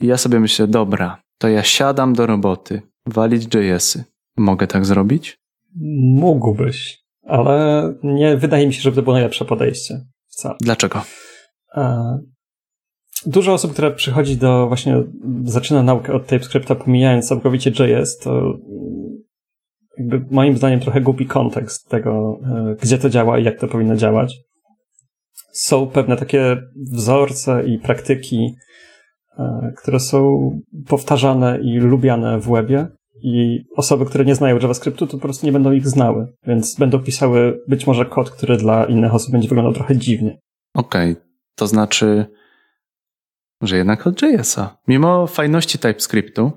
I 0.00 0.06
ja 0.06 0.16
sobie 0.16 0.40
myślę, 0.40 0.66
dobra, 0.66 1.22
to 1.40 1.48
ja 1.48 1.62
siadam 1.62 2.12
do 2.12 2.26
roboty, 2.26 2.82
walić 3.06 3.54
JS-y. 3.54 4.04
Mogę 4.36 4.66
tak 4.66 4.86
zrobić? 4.86 5.38
Mógłbyś, 6.14 6.98
ale 7.26 7.84
nie 8.02 8.36
wydaje 8.36 8.66
mi 8.66 8.74
się, 8.74 8.82
żeby 8.82 8.96
to 8.96 9.02
było 9.02 9.14
najlepsze 9.14 9.44
podejście. 9.44 10.00
Wcale. 10.28 10.54
Dlaczego? 10.60 11.02
E, 11.76 12.18
dużo 13.26 13.52
osób, 13.52 13.72
które 13.72 13.90
przychodzi 13.90 14.36
do 14.36 14.68
właśnie, 14.68 15.02
zaczyna 15.44 15.82
naukę 15.82 16.12
od 16.12 16.26
TypeScripta, 16.26 16.74
pomijając 16.74 17.28
całkowicie 17.28 17.70
JS, 17.70 18.18
to 18.18 18.58
jakby 19.98 20.24
moim 20.30 20.56
zdaniem 20.56 20.80
trochę 20.80 21.00
głupi 21.00 21.26
kontekst 21.26 21.88
tego, 21.88 22.40
e, 22.44 22.76
gdzie 22.82 22.98
to 22.98 23.10
działa 23.10 23.38
i 23.38 23.44
jak 23.44 23.60
to 23.60 23.68
powinno 23.68 23.96
działać. 23.96 24.36
Są 25.52 25.86
pewne 25.86 26.16
takie 26.16 26.62
wzorce 26.92 27.64
i 27.66 27.78
praktyki, 27.78 28.54
które 29.76 30.00
są 30.00 30.50
powtarzane 30.88 31.58
i 31.62 31.78
lubiane 31.78 32.38
w 32.38 32.50
webie 32.50 32.88
i 33.22 33.64
osoby, 33.76 34.06
które 34.06 34.24
nie 34.24 34.34
znają 34.34 34.58
JavaScriptu, 34.58 35.06
to 35.06 35.12
po 35.12 35.22
prostu 35.22 35.46
nie 35.46 35.52
będą 35.52 35.72
ich 35.72 35.88
znały, 35.88 36.32
więc 36.46 36.76
będą 36.78 36.98
pisały 36.98 37.60
być 37.68 37.86
może 37.86 38.06
kod, 38.06 38.30
który 38.30 38.56
dla 38.56 38.84
innych 38.84 39.14
osób 39.14 39.32
będzie 39.32 39.48
wyglądał 39.48 39.72
trochę 39.72 39.96
dziwnie. 39.96 40.38
Okej, 40.74 41.12
okay. 41.12 41.24
to 41.54 41.66
znaczy, 41.66 42.26
że 43.62 43.76
jednak 43.76 44.06
od 44.06 44.22
JS-a. 44.22 44.76
Mimo 44.88 45.26
fajności 45.26 45.78
TypeScriptu, 45.78 46.52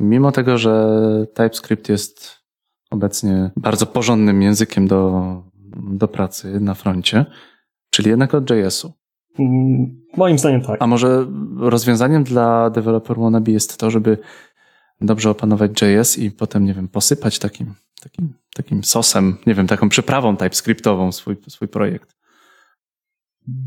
mimo 0.00 0.32
tego, 0.32 0.58
że 0.58 0.96
TypeScript 1.34 1.88
jest 1.88 2.40
obecnie 2.90 3.50
bardzo 3.56 3.86
porządnym 3.86 4.42
językiem 4.42 4.88
do, 4.88 5.22
do 5.90 6.08
pracy 6.08 6.60
na 6.60 6.74
froncie, 6.74 7.26
czyli 7.90 8.10
jednak 8.10 8.34
od 8.34 8.50
JS-u. 8.50 8.99
Moim 10.16 10.38
zdaniem 10.38 10.60
tak. 10.60 10.82
A 10.82 10.86
może 10.86 11.26
rozwiązaniem 11.56 12.24
dla 12.24 12.70
developer 12.70 13.16
wannabe 13.16 13.52
jest 13.52 13.78
to, 13.78 13.90
żeby 13.90 14.18
dobrze 15.00 15.30
opanować 15.30 15.82
JS 15.82 16.18
i 16.18 16.30
potem, 16.30 16.64
nie 16.64 16.74
wiem, 16.74 16.88
posypać 16.88 17.38
takim, 17.38 17.74
takim, 18.02 18.34
takim 18.54 18.84
sosem, 18.84 19.36
nie 19.46 19.54
wiem, 19.54 19.66
taką 19.66 19.88
przyprawą 19.88 20.36
TypeScriptową 20.36 21.12
swój, 21.12 21.36
swój 21.48 21.68
projekt. 21.68 22.16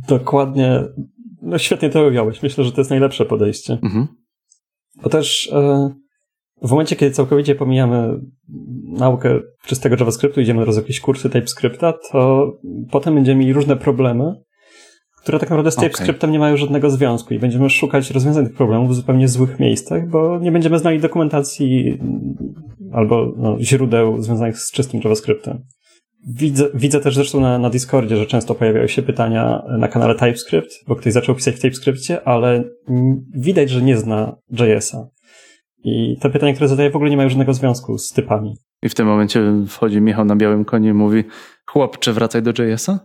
Dokładnie. 0.07 0.83
No 1.41 1.57
świetnie 1.57 1.89
to 1.89 2.07
ująłeś. 2.07 2.43
Myślę, 2.43 2.63
że 2.63 2.71
to 2.71 2.81
jest 2.81 2.89
najlepsze 2.89 3.25
podejście. 3.25 3.77
Mhm. 3.83 4.07
Bo 5.03 5.09
też 5.09 5.49
e, 5.53 5.89
w 6.61 6.71
momencie, 6.71 6.95
kiedy 6.95 7.11
całkowicie 7.11 7.55
pomijamy 7.55 8.19
naukę 8.83 9.39
czystego 9.65 9.95
JavaScriptu, 9.99 10.41
idziemy 10.41 10.65
roz 10.65 10.75
jakieś 10.75 10.99
kursy 10.99 11.29
TypeScripta, 11.29 11.93
to 12.11 12.51
potem 12.91 13.15
będziemy 13.15 13.39
mieli 13.39 13.53
różne 13.53 13.75
problemy, 13.75 14.43
które 15.23 15.39
tak 15.39 15.49
naprawdę 15.49 15.71
z 15.71 15.75
TypeScriptem 15.75 16.29
okay. 16.29 16.31
nie 16.31 16.39
mają 16.39 16.57
żadnego 16.57 16.89
związku 16.89 17.33
i 17.33 17.39
będziemy 17.39 17.69
szukać 17.69 18.11
rozwiązań 18.11 18.45
tych 18.45 18.55
problemów 18.55 18.89
w 18.89 18.95
zupełnie 18.95 19.27
złych 19.27 19.59
miejscach, 19.59 20.09
bo 20.09 20.39
nie 20.39 20.51
będziemy 20.51 20.79
znali 20.79 20.99
dokumentacji 20.99 21.99
albo 22.93 23.33
no, 23.37 23.57
źródeł 23.59 24.21
związanych 24.21 24.59
z 24.59 24.71
czystym 24.71 25.01
JavaScriptem. 25.03 25.63
Widzę, 26.27 26.69
widzę 26.73 26.99
też 26.99 27.15
zresztą 27.15 27.39
na, 27.39 27.59
na 27.59 27.69
Discordzie, 27.69 28.17
że 28.17 28.25
często 28.25 28.55
pojawiają 28.55 28.87
się 28.87 29.01
pytania 29.01 29.63
na 29.77 29.87
kanale 29.87 30.15
TypeScript, 30.15 30.83
bo 30.87 30.95
ktoś 30.95 31.13
zaczął 31.13 31.35
pisać 31.35 31.55
w 31.55 31.59
TypeScriptie, 31.59 32.27
ale 32.27 32.63
widać, 33.35 33.69
że 33.69 33.81
nie 33.81 33.97
zna 33.97 34.35
JS-a. 34.51 35.07
I 35.83 36.17
te 36.21 36.29
pytania, 36.29 36.53
które 36.53 36.67
zadaję, 36.67 36.89
w 36.89 36.95
ogóle 36.95 37.11
nie 37.11 37.17
mają 37.17 37.29
żadnego 37.29 37.53
związku 37.53 37.97
z 37.97 38.11
typami. 38.11 38.57
I 38.81 38.89
w 38.89 38.95
tym 38.95 39.07
momencie 39.07 39.41
wchodzi 39.67 40.01
Michał 40.01 40.25
na 40.25 40.35
białym 40.35 40.65
koniu 40.65 40.89
i 40.89 40.93
mówi: 40.93 41.23
Chłopcze, 41.65 42.13
wracaj 42.13 42.41
do 42.41 42.63
JS-a? 42.63 42.99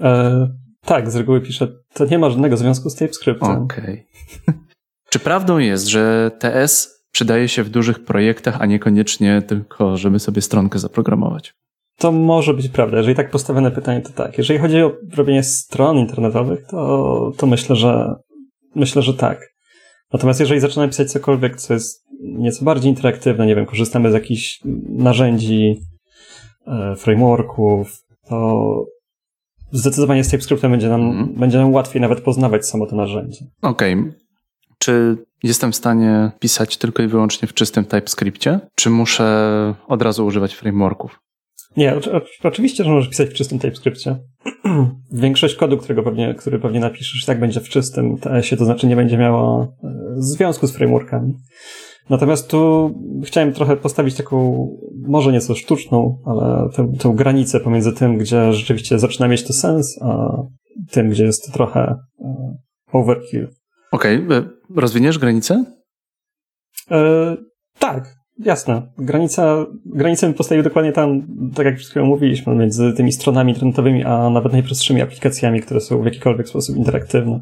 E, 0.00 0.48
tak, 0.88 1.10
z 1.10 1.16
reguły 1.16 1.40
pisze: 1.40 1.68
To 1.94 2.04
nie 2.04 2.18
ma 2.18 2.30
żadnego 2.30 2.56
związku 2.56 2.90
z 2.90 2.94
TypeScriptem. 2.94 3.50
Okej. 3.50 4.06
Okay. 4.42 4.58
Czy 5.10 5.18
prawdą 5.18 5.58
jest, 5.58 5.86
że 5.86 6.30
TS 6.38 7.04
przydaje 7.12 7.48
się 7.48 7.62
w 7.62 7.70
dużych 7.70 8.04
projektach, 8.04 8.56
a 8.60 8.66
niekoniecznie 8.66 9.42
tylko, 9.42 9.96
żeby 9.96 10.18
sobie 10.18 10.42
stronkę 10.42 10.78
zaprogramować? 10.78 11.54
To 11.98 12.12
może 12.12 12.54
być 12.54 12.68
prawda. 12.68 12.96
Jeżeli 12.96 13.16
tak 13.16 13.30
postawione 13.30 13.70
pytanie, 13.70 14.00
to 14.00 14.12
tak. 14.12 14.38
Jeżeli 14.38 14.60
chodzi 14.60 14.82
o 14.82 14.92
robienie 15.16 15.42
stron 15.42 15.96
internetowych, 15.96 16.66
to, 16.70 17.32
to 17.36 17.46
myślę, 17.46 17.76
że 17.76 18.14
myślę, 18.74 19.02
że 19.02 19.14
tak. 19.14 19.54
Natomiast 20.12 20.40
jeżeli 20.40 20.60
zaczynamy 20.60 20.88
pisać 20.88 21.12
cokolwiek, 21.12 21.56
co 21.56 21.74
jest 21.74 22.04
nieco 22.20 22.64
bardziej 22.64 22.90
interaktywne, 22.90 23.46
nie 23.46 23.54
wiem, 23.54 23.66
korzystamy 23.66 24.10
z 24.10 24.14
jakichś 24.14 24.60
narzędzi, 24.88 25.80
e, 26.66 26.96
frameworków, 26.96 28.02
to 28.28 28.84
zdecydowanie 29.72 30.24
z 30.24 30.28
TypeScriptem 30.28 30.70
będzie 30.70 30.88
nam, 30.88 31.00
mm. 31.00 31.34
będzie 31.34 31.58
nam 31.58 31.72
łatwiej 31.72 32.02
nawet 32.02 32.20
poznawać 32.20 32.66
samo 32.66 32.86
to 32.86 32.96
narzędzie. 32.96 33.44
Okej. 33.62 33.94
Okay. 33.94 34.12
Czy 34.78 35.16
jestem 35.42 35.72
w 35.72 35.76
stanie 35.76 36.30
pisać 36.40 36.76
tylko 36.76 37.02
i 37.02 37.06
wyłącznie 37.06 37.48
w 37.48 37.54
czystym 37.54 37.84
TypeScriptie, 37.84 38.60
czy 38.74 38.90
muszę 38.90 39.74
od 39.88 40.02
razu 40.02 40.26
używać 40.26 40.54
frameworków? 40.54 41.20
Nie, 41.76 41.94
oczywiście, 42.42 42.84
że 42.84 42.90
możesz 42.90 43.08
pisać 43.08 43.28
w 43.28 43.34
czystym 43.34 43.58
TypeScriptie. 43.58 44.16
Większość 45.12 45.54
kodu, 45.54 45.78
którego 45.78 46.02
pewnie, 46.02 46.34
który 46.34 46.58
pewnie 46.58 46.80
napiszesz, 46.80 47.24
tak 47.24 47.40
będzie 47.40 47.60
w 47.60 47.68
czystym 47.68 48.18
TS-ie, 48.18 48.58
to 48.58 48.64
znaczy 48.64 48.86
nie 48.86 48.96
będzie 48.96 49.18
miało 49.18 49.62
e, 49.84 49.88
związku 50.16 50.66
z 50.66 50.72
frameworkami. 50.72 51.34
Natomiast 52.10 52.50
tu 52.50 52.90
chciałem 53.24 53.52
trochę 53.52 53.76
postawić 53.76 54.14
taką, 54.14 54.68
może 55.08 55.32
nieco 55.32 55.54
sztuczną, 55.54 56.22
ale 56.26 56.68
tę, 56.76 56.92
tę 56.98 57.12
granicę 57.14 57.60
pomiędzy 57.60 57.92
tym, 57.92 58.18
gdzie 58.18 58.52
rzeczywiście 58.52 58.98
zaczyna 58.98 59.28
mieć 59.28 59.42
to 59.42 59.52
sens, 59.52 59.98
a 60.02 60.42
tym, 60.90 61.10
gdzie 61.10 61.24
jest 61.24 61.46
to 61.46 61.52
trochę 61.52 61.80
e, 62.20 62.56
overkill. 62.92 63.48
Okej, 63.92 64.24
okay. 64.24 64.36
E, 64.36 64.48
rozwiniesz 64.76 65.18
granicę? 65.18 65.64
E, 66.90 67.36
tak, 67.78 68.18
Jasne. 68.38 68.82
Granica, 68.98 69.66
granicę 69.86 70.26
bym 70.26 70.34
postawił 70.34 70.64
dokładnie 70.64 70.92
tam, 70.92 71.22
tak 71.54 71.66
jak 71.66 71.76
przed 71.76 71.90
chwilą 71.90 72.06
mówiliśmy, 72.06 72.54
między 72.54 72.92
tymi 72.92 73.12
stronami 73.12 73.52
internetowymi, 73.52 74.04
a 74.04 74.30
nawet 74.30 74.52
najprostszymi 74.52 75.02
aplikacjami, 75.02 75.60
które 75.60 75.80
są 75.80 76.02
w 76.02 76.04
jakikolwiek 76.04 76.48
sposób 76.48 76.76
interaktywne. 76.76 77.40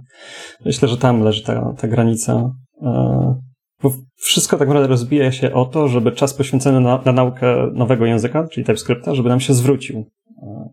Myślę, 0.64 0.88
że 0.88 0.96
tam 0.96 1.20
leży 1.20 1.42
ta, 1.42 1.74
ta 1.78 1.88
granica. 1.88 2.50
E, 2.82 3.40
bo 3.82 3.92
wszystko 4.16 4.56
tak 4.56 4.68
naprawdę 4.68 4.88
rozbija 4.88 5.32
się 5.32 5.52
o 5.52 5.64
to, 5.64 5.88
żeby 5.88 6.12
czas 6.12 6.34
poświęcony 6.34 6.80
na, 6.80 7.02
na 7.04 7.12
naukę 7.12 7.70
nowego 7.74 8.06
języka, 8.06 8.48
czyli 8.48 8.66
TypeScripta, 8.66 9.14
żeby 9.14 9.28
nam 9.28 9.40
się 9.40 9.54
zwrócił. 9.54 10.10
E, 10.42 10.68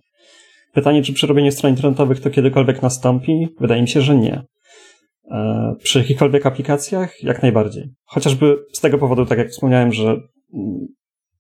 pytanie, 0.74 1.02
czy 1.04 1.14
przy 1.14 1.28
robieniu 1.28 1.52
stron 1.52 1.72
internetowych 1.72 2.20
to 2.20 2.30
kiedykolwiek 2.30 2.82
nastąpi? 2.82 3.48
Wydaje 3.60 3.82
mi 3.82 3.88
się, 3.88 4.02
że 4.02 4.16
nie. 4.16 4.44
E, 5.32 5.74
przy 5.84 6.00
jakichkolwiek 6.00 6.46
aplikacjach? 6.46 7.24
Jak 7.24 7.42
najbardziej. 7.42 7.90
Chociażby 8.06 8.58
z 8.74 8.80
tego 8.80 8.98
powodu, 8.98 9.26
tak 9.26 9.38
jak 9.38 9.50
wspomniałem, 9.50 9.94
że 9.94 10.18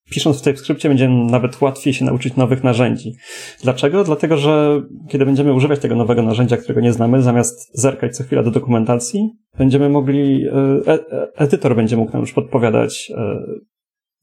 pisząc 0.09 0.39
w 0.39 0.41
TypeScriptie 0.41 0.89
będzie 0.89 1.09
nawet 1.09 1.61
łatwiej 1.61 1.93
się 1.93 2.05
nauczyć 2.05 2.35
nowych 2.35 2.63
narzędzi. 2.63 3.15
Dlaczego? 3.63 4.03
Dlatego, 4.03 4.37
że 4.37 4.81
kiedy 5.09 5.25
będziemy 5.25 5.53
używać 5.53 5.79
tego 5.79 5.95
nowego 5.95 6.21
narzędzia, 6.21 6.57
którego 6.57 6.81
nie 6.81 6.93
znamy, 6.93 7.21
zamiast 7.21 7.79
zerkać 7.79 8.17
co 8.17 8.23
chwilę 8.23 8.43
do 8.43 8.51
dokumentacji, 8.51 9.29
będziemy 9.57 9.89
mogli, 9.89 10.47
e, 10.47 10.93
e, 10.93 10.99
edytor 11.35 11.75
będzie 11.75 11.97
mógł 11.97 12.11
nam 12.11 12.21
już 12.21 12.33
podpowiadać 12.33 13.11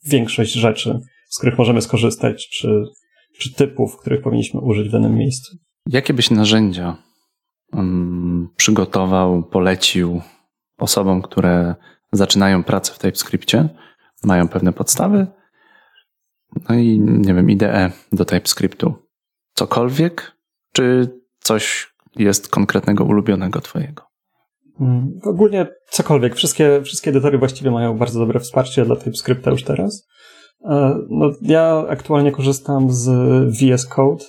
większość 0.06 0.52
rzeczy, 0.52 1.00
z 1.28 1.38
których 1.38 1.58
możemy 1.58 1.82
skorzystać, 1.82 2.49
czy, 2.49 2.82
czy 3.38 3.54
typów, 3.54 3.96
których 3.96 4.22
powinniśmy 4.22 4.60
użyć 4.60 4.88
w 4.88 4.92
danym 4.92 5.14
miejscu. 5.14 5.56
Jakie 5.87 6.14
byś 6.14 6.30
narzędzia 6.30 6.96
przygotował, 8.56 9.42
polecił 9.42 10.20
osobom, 10.78 11.22
które 11.22 11.75
zaczynają 12.12 12.64
pracę 12.64 12.92
w 12.92 12.99
TypeScriptie, 12.99 13.68
mają 14.25 14.49
pewne 14.49 14.72
podstawy, 14.72 15.26
no 16.69 16.75
i 16.75 17.00
nie 17.00 17.35
wiem, 17.35 17.50
IDE 17.50 17.90
do 18.12 18.25
TypeScriptu. 18.25 18.95
Cokolwiek, 19.54 20.33
czy 20.73 21.09
coś 21.40 21.95
jest 22.16 22.49
konkretnego, 22.49 23.04
ulubionego 23.04 23.61
Twojego? 23.61 24.02
Mm, 24.80 25.19
ogólnie 25.23 25.66
cokolwiek. 25.90 26.35
Wszystkie, 26.35 26.83
wszystkie 26.83 27.11
edytory 27.11 27.38
właściwie 27.38 27.71
mają 27.71 27.99
bardzo 27.99 28.21
dobre 28.21 28.40
wsparcie 28.40 28.85
dla 28.85 28.97
TypeScripta 28.97 29.50
już 29.50 29.64
teraz. 29.64 30.07
E, 30.64 30.95
no, 31.11 31.30
ja 31.42 31.85
aktualnie 31.88 32.33
korzystam 32.33 32.90
z 32.90 33.09
VS 33.59 33.87
Code, 33.87 34.25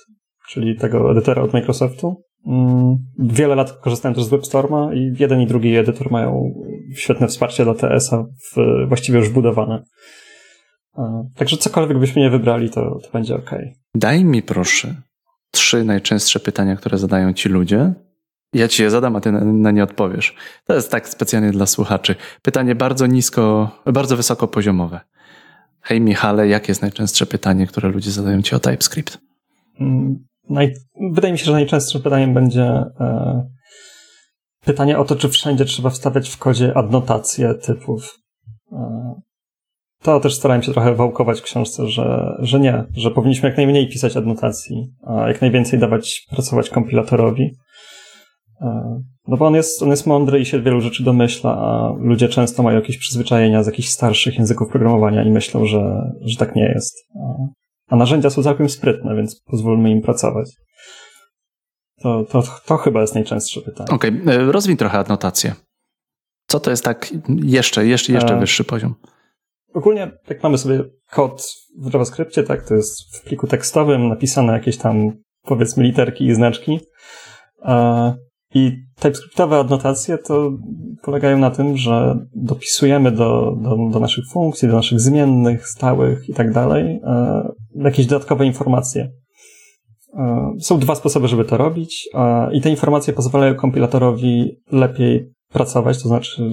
czyli 0.50 0.78
tego 0.78 1.12
edytora 1.12 1.42
od 1.42 1.54
Microsoftu. 1.54 2.24
Mm, 2.48 2.98
wiele 3.20 3.56
lat 3.56 3.72
korzystałem 3.72 4.16
też 4.16 4.24
z 4.24 4.30
WebStorma 4.30 4.94
i 4.94 5.14
jeden 5.20 5.42
i 5.42 5.48
drugi 5.48 5.76
edytor 5.76 6.12
mają 6.12 6.54
świetne 6.96 7.28
wsparcie 7.28 7.64
dla 7.64 7.74
TS-a, 7.74 8.26
właściwie 8.88 9.20
już 9.20 9.30
budowane. 9.30 9.84
Także 11.36 11.58
cokolwiek 11.58 12.00
byśmy 12.00 12.22
nie 12.22 12.30
wybrali, 12.30 12.70
to, 12.70 13.00
to 13.04 13.10
będzie 13.14 13.36
ok. 13.36 13.52
Daj 13.96 14.26
mi 14.26 14.42
proszę 14.42 14.96
trzy 15.52 15.84
najczęstsze 15.84 16.40
pytania, 16.40 16.76
które 16.76 16.98
zadają 16.98 17.34
ci 17.34 17.50
ludzie, 17.50 17.94
Ja 18.54 18.68
ci 18.68 18.84
je 18.84 18.90
zadam, 18.90 19.16
a 19.16 19.22
ty 19.22 19.32
na 19.32 19.72
nie 19.72 19.84
odpowiesz. 19.84 20.36
To 20.66 20.74
jest 20.74 20.92
tak 20.92 21.10
specjalnie 21.10 21.52
dla 21.52 21.66
słuchaczy. 21.66 22.16
Pytanie 22.42 22.76
bardzo 22.76 23.08
nisko, 23.08 23.72
bardzo 23.86 24.18
wysoko 24.18 24.48
poziomowe. 24.48 25.00
Hej 25.82 26.02
Michale, 26.02 26.48
jakie 26.48 26.72
jest 26.72 26.82
najczęstsze 26.82 27.26
pytanie, 27.26 27.68
które 27.68 27.90
ludzie 27.90 28.12
zadają 28.12 28.42
ci 28.42 28.56
o 28.56 28.60
TypeScript? 28.60 29.18
Mm, 29.80 30.26
naj... 30.50 30.74
Wydaje 31.12 31.32
mi 31.32 31.40
się, 31.40 31.46
że 31.46 31.52
najczęstszym 31.52 32.02
pytaniem 32.02 32.34
będzie 32.34 32.64
e, 33.00 33.44
pytanie 34.66 34.98
o 34.98 35.06
to, 35.06 35.16
czy 35.16 35.30
wszędzie 35.30 35.66
trzeba 35.66 35.90
wstawiać 35.90 36.30
w 36.30 36.38
kodzie 36.38 36.78
adnotacje 36.78 37.54
typów. 37.54 38.20
E, 38.72 39.14
to 40.02 40.20
też 40.20 40.36
starałem 40.36 40.64
się 40.64 40.72
trochę 40.72 40.96
wałkować 40.96 41.40
w 41.40 41.44
książce, 41.44 41.88
że, 41.88 42.36
że 42.40 42.60
nie, 42.60 42.84
że 42.94 43.12
powinniśmy 43.12 43.50
jak 43.50 43.58
najmniej 43.58 43.90
pisać 43.90 44.18
adnotacji, 44.18 44.94
a 45.08 45.28
jak 45.28 45.42
najwięcej 45.42 45.80
dawać 45.80 46.26
pracować 46.30 46.70
kompilatorowi. 46.70 47.52
E, 48.62 49.02
no 49.28 49.38
bo 49.38 49.46
on 49.46 49.56
jest, 49.56 49.84
on 49.84 49.90
jest 49.90 50.08
mądry 50.08 50.40
i 50.40 50.46
się 50.46 50.62
wielu 50.62 50.82
rzeczy 50.82 51.04
domyśla, 51.04 51.58
a 51.58 51.94
ludzie 52.00 52.30
często 52.30 52.64
mają 52.64 52.80
jakieś 52.80 52.98
przyzwyczajenia 52.98 53.64
z 53.64 53.68
jakichś 53.68 53.90
starszych 53.90 54.38
języków 54.38 54.70
programowania 54.70 55.24
i 55.24 55.32
myślą, 55.32 55.66
że, 55.66 56.12
że 56.22 56.38
tak 56.38 56.56
nie 56.56 56.66
jest. 56.76 56.96
A 57.88 57.96
narzędzia 57.96 58.30
są 58.30 58.44
całkiem 58.44 58.70
sprytne, 58.70 59.16
więc 59.16 59.42
pozwólmy 59.42 59.92
im 59.92 60.02
pracować. 60.02 60.50
To, 62.02 62.24
to, 62.24 62.44
to 62.66 62.78
chyba 62.78 63.02
jest 63.02 63.16
najczęstsze 63.16 63.62
pytanie. 63.62 63.90
Okej, 63.92 64.22
okay. 64.22 64.34
E, 64.34 64.52
rozwij 64.52 64.78
trochę 64.78 64.98
adnotację. 64.98 65.56
Co 66.48 66.60
to 66.60 66.72
jest 66.72 66.84
tak 66.84 67.14
jeszcze, 67.44 67.86
jeszcze, 67.86 68.14
jeszcze 68.14 68.36
e... 68.36 68.40
wyższy 68.40 68.64
poziom? 68.64 68.96
Ogólnie, 69.74 70.12
jak 70.30 70.44
mamy 70.44 70.58
sobie 70.58 70.84
kod 71.12 71.44
w 71.78 71.94
JavaScriptie, 71.94 72.44
tak, 72.44 72.68
to 72.68 72.76
jest 72.76 73.16
w 73.16 73.24
pliku 73.24 73.48
tekstowym 73.48 74.08
napisane 74.08 74.54
jakieś 74.54 74.78
tam, 74.78 75.12
powiedzmy, 75.42 75.84
literki 75.84 76.26
i 76.26 76.36
znaczki. 76.36 76.80
I 78.54 78.72
TypeScriptowe 79.00 79.58
adnotacje 79.60 80.18
to 80.18 80.52
polegają 81.02 81.38
na 81.38 81.52
tym, 81.52 81.78
że 81.78 82.18
dopisujemy 82.36 83.12
do, 83.12 83.56
do, 83.62 83.78
do 83.92 84.00
naszych 84.00 84.24
funkcji, 84.34 84.68
do 84.68 84.76
naszych 84.76 85.00
zmiennych, 85.00 85.68
stałych 85.68 86.30
i 86.30 86.34
tak 86.34 86.54
dalej 86.54 87.00
e, 87.04 87.44
jakieś 87.76 88.06
dodatkowe 88.06 88.46
informacje. 88.46 89.12
E, 90.18 90.52
są 90.60 90.80
dwa 90.80 90.96
sposoby, 90.96 91.28
żeby 91.28 91.46
to 91.46 91.58
robić 91.58 92.10
i 92.54 92.62
te 92.62 92.70
informacje 92.70 93.14
pozwalają 93.14 93.56
kompilatorowi 93.56 94.52
lepiej 94.72 95.32
pracować, 95.50 96.04
to 96.04 96.08
znaczy 96.08 96.52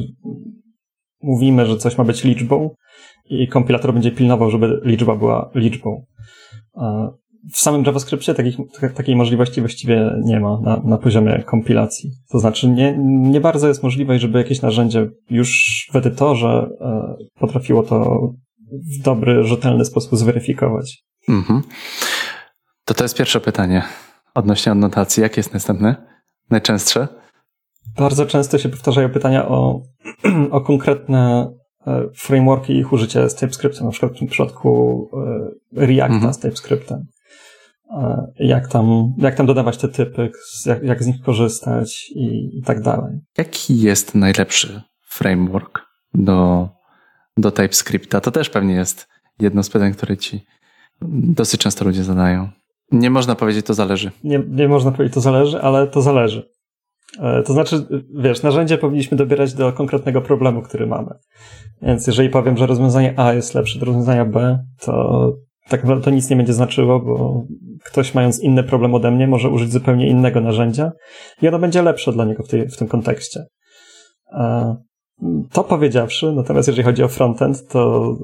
mówimy, 1.23 1.67
że 1.67 1.77
coś 1.77 1.99
ma 1.99 2.05
być 2.05 2.25
liczbą 2.25 2.71
i 3.25 3.49
kompilator 3.49 3.93
będzie 3.93 4.11
pilnował, 4.11 4.51
żeby 4.51 4.81
liczba 4.85 5.17
była 5.17 5.51
liczbą. 5.55 6.05
W 7.53 7.59
samym 7.59 7.85
JavaScriptie 7.85 8.35
takich, 8.35 8.57
takiej 8.95 9.17
możliwości 9.17 9.61
właściwie 9.61 10.11
nie 10.25 10.41
ma 10.41 10.61
na, 10.61 10.83
na 10.85 10.99
poziomie 10.99 11.43
kompilacji. 11.47 12.11
To 12.31 12.39
znaczy 12.39 12.71
nie, 12.71 12.99
nie 13.03 13.41
bardzo 13.41 13.69
jest 13.69 13.83
możliwe, 13.83 14.19
żeby 14.19 14.39
jakieś 14.39 14.63
narzędzie 14.63 15.09
już 15.31 15.89
w 15.93 15.97
edytorze 15.97 16.69
e, 16.81 17.17
potrafiło 17.41 17.83
to 17.83 18.29
w 18.73 19.03
dobry, 19.03 19.45
rzetelny 19.45 19.85
sposób 19.85 20.19
zweryfikować. 20.19 21.03
Mhm. 21.29 21.63
To 22.85 22.95
to 22.95 23.05
jest 23.05 23.19
pierwsze 23.19 23.41
pytanie 23.41 23.83
odnośnie 24.35 24.73
adnotacji. 24.73 25.23
Jakie 25.23 25.41
jest 25.41 25.55
następne? 25.55 26.07
Najczęstsze? 26.51 27.09
Bardzo 27.99 28.27
często 28.27 28.59
się 28.59 28.69
powtarzają 28.69 29.09
pytania 29.09 29.49
o, 29.49 29.83
o 30.51 30.61
konkretne 30.61 31.53
e, 31.87 32.09
frameworki 32.15 32.73
i 32.73 32.79
ich 32.79 32.93
użycie 32.93 33.31
z 33.31 33.35
TypeScriptem, 33.35 33.85
na 33.85 33.91
przykład 33.91 34.13
w 34.13 34.19
tym 34.19 34.29
przypadku 34.29 35.09
e, 35.77 35.87
Reacta 35.87 36.15
mhm. 36.15 36.35
z 36.35 36.39
TypeScriptem. 36.39 37.07
E, 37.91 38.27
jak 38.39 38.69
tam, 38.69 39.15
jak 39.19 39.35
tam 39.35 39.47
dodawać 39.47 39.77
te 39.77 39.89
typy, 39.89 40.31
jak, 40.67 40.83
jak 40.83 41.03
z 41.03 41.07
nich 41.07 41.23
korzystać 41.23 42.11
i, 42.15 42.59
i 42.59 42.63
tak 42.63 42.81
dalej. 42.83 43.21
Jaki 43.39 43.81
jest 43.81 44.15
najlepszy 44.15 44.83
framework 45.09 45.81
do, 46.15 46.69
do 47.37 47.51
TypeScripta? 47.51 48.21
To 48.21 48.31
też 48.31 48.51
pewnie 48.51 48.75
jest 48.75 49.07
jedno 49.41 49.63
z 49.63 49.71
pytań, 49.71 49.93
które 49.93 50.17
ci 50.17 50.41
dosyć 51.03 51.61
często 51.61 51.85
ludzie 51.85 52.05
zadają. 52.05 52.49
Nie 52.93 53.11
można 53.11 53.35
powiedzieć, 53.35 53.67
to 53.67 53.75
zależy. 53.75 54.11
Nie, 54.25 54.43
nie 54.49 54.69
można 54.69 54.93
powiedzieć, 54.93 55.15
to 55.15 55.21
zależy, 55.21 55.63
ale 55.63 55.87
to 55.87 56.03
zależy. 56.03 56.58
E, 57.21 57.43
to 57.43 57.53
znaczy, 57.53 57.87
wiesz, 58.15 58.43
narzędzie 58.43 58.79
powinniśmy 58.79 59.17
dobierać 59.17 59.55
do 59.55 59.73
konkretnego 59.73 60.21
problemu, 60.21 60.63
który 60.63 60.87
mamy. 60.87 61.11
Więc 61.83 62.07
jeżeli 62.07 62.29
powiem, 62.31 62.57
że 62.57 62.67
rozwiązanie 62.67 63.15
A 63.17 63.33
jest 63.35 63.55
lepsze 63.55 63.79
do 63.79 63.87
rozwiązania 63.87 64.25
B, 64.25 64.65
to 64.81 65.33
tak 65.69 65.83
naprawdę 65.83 66.05
to 66.05 66.11
nic 66.11 66.31
nie 66.31 66.37
będzie 66.37 66.53
znaczyło, 66.53 67.01
bo 67.01 67.45
ktoś 67.85 68.15
mając 68.15 68.41
inny 68.41 68.63
problem 68.63 68.95
ode 68.95 69.11
mnie 69.11 69.27
może 69.27 69.51
użyć 69.51 69.73
zupełnie 69.73 70.09
innego 70.09 70.41
narzędzia 70.41 70.93
i 71.43 71.49
ono 71.49 71.59
będzie 71.59 71.83
lepsze 71.83 72.13
dla 72.13 72.25
niego 72.25 72.43
w, 72.43 72.49
tej, 72.49 72.69
w 72.69 72.77
tym 72.77 72.89
kontekście. 72.89 73.47
E, 74.33 74.77
to 75.53 75.65
powiedziawszy, 75.65 76.33
natomiast 76.33 76.69
jeżeli 76.69 76.85
chodzi 76.85 77.03
o 77.03 77.09
frontend, 77.09 77.69
to 77.69 78.15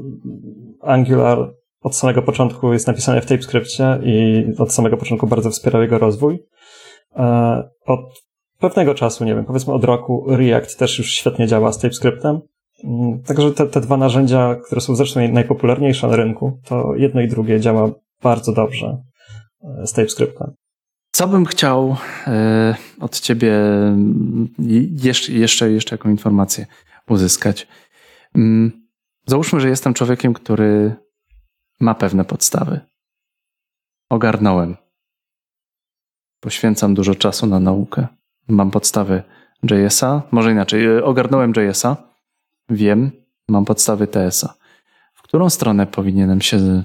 Angular 0.80 1.54
od 1.80 1.96
samego 1.96 2.22
początku 2.22 2.72
jest 2.72 2.86
napisany 2.86 3.20
w 3.20 3.26
TypeScriptie 3.26 3.98
i 4.02 4.44
od 4.58 4.72
samego 4.72 4.96
początku 4.96 5.26
bardzo 5.26 5.50
wspierał 5.50 5.82
jego 5.82 5.98
rozwój. 5.98 6.38
E, 7.16 7.62
od 7.86 8.23
pewnego 8.58 8.94
czasu, 8.94 9.24
nie 9.24 9.34
wiem, 9.34 9.44
powiedzmy 9.44 9.72
od 9.72 9.84
roku, 9.84 10.24
React 10.28 10.78
też 10.78 10.98
już 10.98 11.12
świetnie 11.12 11.46
działa 11.46 11.72
z 11.72 11.78
TypeScriptem. 11.78 12.40
Mm, 12.84 13.22
także 13.22 13.52
te, 13.52 13.66
te 13.66 13.80
dwa 13.80 13.96
narzędzia, 13.96 14.54
które 14.66 14.80
są 14.80 14.94
zresztą 14.94 15.28
najpopularniejsze 15.28 16.08
na 16.08 16.16
rynku, 16.16 16.60
to 16.64 16.94
jedno 16.94 17.20
i 17.20 17.28
drugie 17.28 17.60
działa 17.60 17.90
bardzo 18.22 18.52
dobrze 18.52 19.02
e, 19.82 19.86
z 19.86 19.92
TypeScriptem. 19.92 20.54
Co 21.12 21.28
bym 21.28 21.46
chciał 21.46 21.96
e, 22.26 22.74
od 23.00 23.20
ciebie 23.20 23.52
jeszcze, 25.02 25.32
jeszcze, 25.32 25.70
jeszcze 25.70 25.94
jaką 25.94 26.10
informację 26.10 26.66
uzyskać? 27.08 27.68
Mm, 28.34 28.86
załóżmy, 29.26 29.60
że 29.60 29.68
jestem 29.68 29.94
człowiekiem, 29.94 30.34
który 30.34 30.94
ma 31.80 31.94
pewne 31.94 32.24
podstawy. 32.24 32.80
Ogarnąłem. 34.10 34.76
Poświęcam 36.40 36.94
dużo 36.94 37.14
czasu 37.14 37.46
na 37.46 37.60
naukę. 37.60 38.06
Mam 38.48 38.70
podstawy 38.70 39.22
JS-a, 39.70 40.22
może 40.30 40.52
inaczej, 40.52 40.86
e, 40.86 41.04
ogarnąłem 41.04 41.52
JS-a, 41.56 41.96
wiem, 42.68 43.10
mam 43.48 43.64
podstawy 43.64 44.06
TS-a. 44.06 44.54
W 45.14 45.22
którą 45.22 45.50
stronę 45.50 45.86
powinienem 45.86 46.40
się 46.40 46.82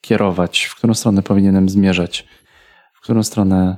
kierować, 0.00 0.64
w 0.64 0.74
którą 0.74 0.94
stronę 0.94 1.22
powinienem 1.22 1.68
zmierzać, 1.68 2.28
w 2.94 3.00
którą 3.00 3.22
stronę 3.22 3.76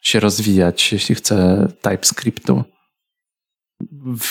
się 0.00 0.20
rozwijać, 0.20 0.92
jeśli 0.92 1.14
chcę 1.14 1.68
TypeScriptu 1.82 2.64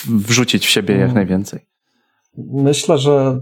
wrzucić 0.08 0.66
w 0.66 0.70
siebie 0.70 0.94
jak 0.94 1.04
mm. 1.04 1.16
najwięcej? 1.16 1.60
Myślę, 2.38 2.98
że 2.98 3.42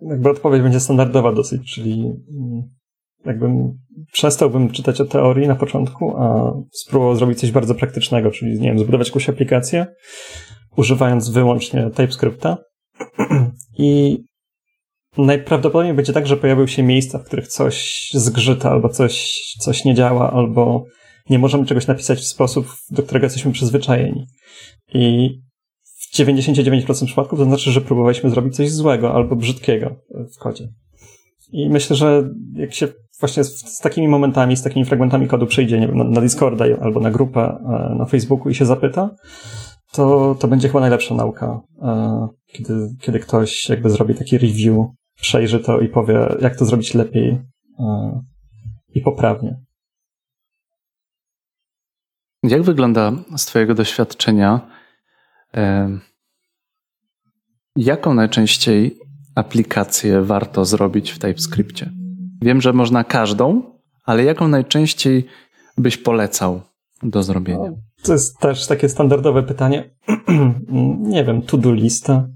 jakby 0.00 0.30
odpowiedź 0.30 0.62
będzie 0.62 0.80
standardowa 0.80 1.32
dosyć, 1.32 1.74
czyli 1.74 2.00
mm, 2.30 2.77
jakbym 3.26 3.78
przestałbym 4.12 4.70
czytać 4.70 5.00
o 5.00 5.04
teorii 5.04 5.48
na 5.48 5.56
początku, 5.56 6.16
a 6.16 6.52
spróbował 6.72 7.16
zrobić 7.16 7.40
coś 7.40 7.50
bardzo 7.50 7.74
praktycznego, 7.74 8.30
czyli 8.30 8.60
nie 8.60 8.68
wiem, 8.68 8.78
zbudować 8.78 9.08
jakąś 9.08 9.28
aplikację, 9.28 9.86
używając 10.76 11.28
wyłącznie 11.28 11.90
TypeScripta 11.90 12.58
i 13.78 14.18
najprawdopodobniej 15.18 15.94
będzie 15.94 16.12
tak, 16.12 16.26
że 16.26 16.36
pojawią 16.36 16.66
się 16.66 16.82
miejsca, 16.82 17.18
w 17.18 17.24
których 17.24 17.48
coś 17.48 18.08
zgrzyta, 18.14 18.70
albo 18.70 18.88
coś, 18.88 19.42
coś 19.60 19.84
nie 19.84 19.94
działa, 19.94 20.32
albo 20.32 20.84
nie 21.30 21.38
możemy 21.38 21.66
czegoś 21.66 21.86
napisać 21.86 22.18
w 22.18 22.26
sposób, 22.26 22.66
do 22.90 23.02
którego 23.02 23.26
jesteśmy 23.26 23.52
przyzwyczajeni. 23.52 24.26
I 24.94 25.30
w 25.84 26.16
99% 26.16 27.06
przypadków 27.06 27.38
to 27.38 27.44
znaczy, 27.44 27.70
że 27.70 27.80
próbowaliśmy 27.80 28.30
zrobić 28.30 28.56
coś 28.56 28.70
złego 28.70 29.14
albo 29.14 29.36
brzydkiego 29.36 29.96
w 30.36 30.38
kodzie. 30.38 30.68
I 31.52 31.70
myślę, 31.70 31.96
że 31.96 32.30
jak 32.54 32.74
się 32.74 32.88
właśnie 33.20 33.44
z, 33.44 33.76
z 33.76 33.78
takimi 33.78 34.08
momentami, 34.08 34.56
z 34.56 34.62
takimi 34.62 34.84
fragmentami 34.84 35.28
kodu 35.28 35.46
przejdzie, 35.46 35.80
nie 35.80 35.88
na, 35.88 36.04
na 36.04 36.20
Discorda 36.20 36.64
albo 36.80 37.00
na 37.00 37.10
grupę 37.10 37.40
e, 37.40 37.94
na 37.94 38.04
Facebooku 38.04 38.50
i 38.50 38.54
się 38.54 38.66
zapyta, 38.66 39.10
to, 39.92 40.34
to 40.40 40.48
będzie 40.48 40.68
chyba 40.68 40.80
najlepsza 40.80 41.14
nauka, 41.14 41.60
e, 41.82 42.28
kiedy, 42.46 42.88
kiedy 43.00 43.18
ktoś 43.18 43.68
jakby 43.68 43.90
zrobi 43.90 44.14
taki 44.14 44.38
review, 44.38 44.86
przejrzy 45.20 45.60
to 45.60 45.80
i 45.80 45.88
powie, 45.88 46.36
jak 46.40 46.56
to 46.56 46.64
zrobić 46.64 46.94
lepiej 46.94 47.38
e, 47.78 48.20
i 48.94 49.00
poprawnie. 49.00 49.56
Jak 52.42 52.62
wygląda 52.62 53.12
z 53.36 53.46
Twojego 53.46 53.74
doświadczenia? 53.74 54.60
Jaką 57.76 58.14
najczęściej 58.14 58.98
aplikację 59.34 60.22
warto 60.22 60.64
zrobić 60.64 61.10
w 61.10 61.18
TypeScriptie? 61.18 61.97
Wiem, 62.40 62.60
że 62.60 62.72
można 62.72 63.04
każdą, 63.04 63.62
ale 64.04 64.24
jaką 64.24 64.48
najczęściej 64.48 65.26
byś 65.78 65.96
polecał 65.96 66.60
do 67.02 67.22
zrobienia? 67.22 67.70
No, 67.70 67.76
to 68.02 68.12
jest 68.12 68.38
też 68.38 68.66
takie 68.66 68.88
standardowe 68.88 69.42
pytanie. 69.42 69.90
nie 71.14 71.24
wiem, 71.24 71.42
to-do 71.42 71.72
lista. 71.72 72.28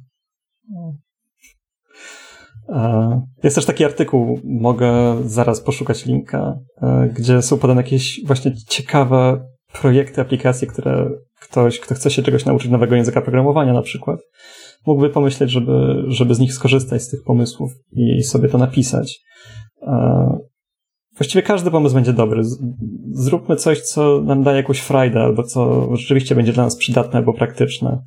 E, 2.69 3.23
jest 3.43 3.57
też 3.57 3.67
taki 3.67 3.85
artykuł, 3.85 4.41
mogę 4.45 5.17
zaraz 5.25 5.61
poszukać 5.61 6.07
linka, 6.07 6.59
e, 6.83 7.09
gdzie 7.15 7.43
są 7.43 7.59
podane 7.59 7.83
jakieś 7.83 8.21
właśnie 8.27 8.57
ciekawe 8.69 9.47
projekty, 9.73 10.21
aplikacje, 10.21 10.69
które 10.69 11.11
ktoś, 11.41 11.81
kto 11.81 11.95
chce 11.95 12.11
się 12.11 12.23
czegoś 12.23 12.45
nauczyć 12.45 12.71
nowego 12.71 12.97
języka 12.97 13.21
programowania 13.21 13.73
na 13.73 13.83
przykład, 13.83 14.21
mógłby 14.87 15.11
pomyśleć, 15.11 15.51
żeby, 15.51 16.05
żeby 16.07 16.35
z 16.35 16.39
nich 16.39 16.53
skorzystać, 16.53 17.03
z 17.03 17.11
tych 17.11 17.23
pomysłów 17.25 17.73
i 17.93 18.23
sobie 18.23 18.49
to 18.49 18.59
napisać. 18.59 19.21
Właściwie 21.17 21.43
każdy 21.43 21.71
pomysł 21.71 21.95
będzie 21.95 22.13
dobry. 22.13 22.43
Zróbmy 23.11 23.57
coś, 23.57 23.81
co 23.81 24.21
nam 24.21 24.43
daje 24.43 24.57
jakąś 24.57 24.81
frajdę, 24.81 25.21
albo 25.21 25.43
co 25.43 25.89
rzeczywiście 25.97 26.35
będzie 26.35 26.53
dla 26.53 26.65
nas 26.65 26.77
przydatne 26.77 27.19
albo 27.19 27.33
praktyczne. 27.33 28.03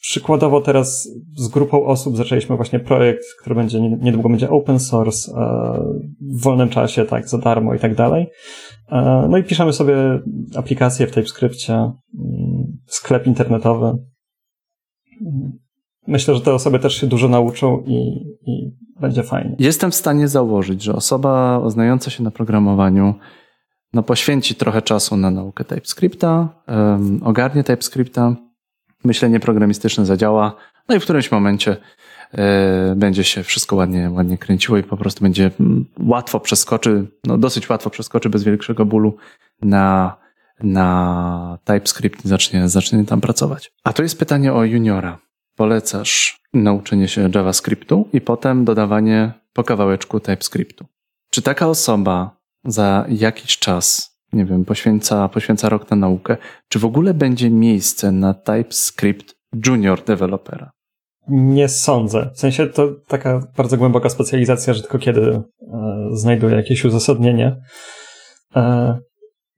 Przykładowo 0.00 0.60
teraz 0.60 1.08
z 1.36 1.48
grupą 1.48 1.84
osób 1.84 2.16
zaczęliśmy 2.16 2.56
właśnie 2.56 2.80
projekt, 2.80 3.24
który 3.40 3.54
będzie 3.54 3.80
niedługo 3.80 4.28
będzie 4.28 4.50
open 4.50 4.80
source, 4.80 5.32
w 6.20 6.42
wolnym 6.42 6.68
czasie, 6.68 7.04
tak, 7.04 7.28
za 7.28 7.38
darmo 7.38 7.74
i 7.74 7.78
tak 7.78 7.94
dalej. 7.94 8.26
No 9.28 9.38
i 9.38 9.44
piszemy 9.44 9.72
sobie 9.72 9.96
aplikacje 10.56 11.06
w 11.06 11.10
TypeScriptie, 11.10 11.74
mm, 11.74 11.92
sklep 12.86 13.26
internetowy. 13.26 13.92
Myślę, 16.10 16.34
że 16.34 16.40
te 16.40 16.54
osoby 16.54 16.78
też 16.78 17.00
się 17.00 17.06
dużo 17.06 17.28
nauczą 17.28 17.82
i, 17.86 17.96
i 18.46 18.76
będzie 19.00 19.22
fajnie. 19.22 19.56
Jestem 19.58 19.90
w 19.90 19.94
stanie 19.94 20.28
założyć, 20.28 20.82
że 20.82 20.94
osoba 20.94 21.62
znająca 21.70 22.10
się 22.10 22.22
na 22.22 22.30
programowaniu 22.30 23.14
no, 23.92 24.02
poświęci 24.02 24.54
trochę 24.54 24.82
czasu 24.82 25.16
na 25.16 25.30
naukę 25.30 25.64
TypeScripta, 25.64 26.48
um, 26.68 27.20
ogarnie 27.24 27.64
TypeScripta, 27.64 28.36
myślenie 29.04 29.40
programistyczne 29.40 30.06
zadziała, 30.06 30.56
no 30.88 30.94
i 30.94 31.00
w 31.00 31.02
którymś 31.02 31.30
momencie 31.30 31.76
e, 32.32 32.94
będzie 32.96 33.24
się 33.24 33.42
wszystko 33.42 33.76
ładnie, 33.76 34.10
ładnie 34.10 34.38
kręciło 34.38 34.78
i 34.78 34.82
po 34.82 34.96
prostu 34.96 35.22
będzie 35.22 35.50
mm, 35.60 35.86
łatwo 36.06 36.40
przeskoczy, 36.40 37.06
no 37.26 37.38
dosyć 37.38 37.70
łatwo 37.70 37.90
przeskoczy 37.90 38.30
bez 38.30 38.44
większego 38.44 38.84
bólu 38.84 39.16
na, 39.62 40.16
na 40.62 41.58
TypeScript 41.64 42.24
i 42.24 42.28
zacznie, 42.28 42.68
zacznie 42.68 43.04
tam 43.04 43.20
pracować. 43.20 43.72
A 43.84 43.92
to 43.92 44.02
jest 44.02 44.18
pytanie 44.18 44.52
o 44.52 44.64
juniora. 44.64 45.18
Polecasz 45.60 46.40
nauczenie 46.54 47.08
się 47.08 47.30
JavaScriptu 47.34 48.08
i 48.12 48.20
potem 48.20 48.64
dodawanie 48.64 49.32
po 49.52 49.64
kawałeczku 49.64 50.20
TypeScriptu. 50.20 50.84
Czy 51.30 51.42
taka 51.42 51.68
osoba 51.68 52.36
za 52.64 53.04
jakiś 53.08 53.58
czas 53.58 54.16
nie 54.32 54.44
wiem, 54.44 54.64
poświęca, 54.64 55.28
poświęca 55.28 55.68
rok 55.68 55.90
na 55.90 55.96
naukę, 55.96 56.36
czy 56.68 56.78
w 56.78 56.84
ogóle 56.84 57.14
będzie 57.14 57.50
miejsce 57.50 58.12
na 58.12 58.34
TypeScript 58.34 59.34
junior 59.66 60.04
dewelopera? 60.04 60.70
Nie 61.28 61.68
sądzę. 61.68 62.30
W 62.34 62.38
sensie 62.38 62.66
to 62.66 62.88
taka 63.06 63.40
bardzo 63.56 63.76
głęboka 63.76 64.08
specjalizacja, 64.08 64.74
że 64.74 64.80
tylko 64.80 64.98
kiedy 64.98 65.20
e, 65.20 65.42
znajduje 66.12 66.56
jakieś 66.56 66.84
uzasadnienie. 66.84 67.56
E, 68.56 68.98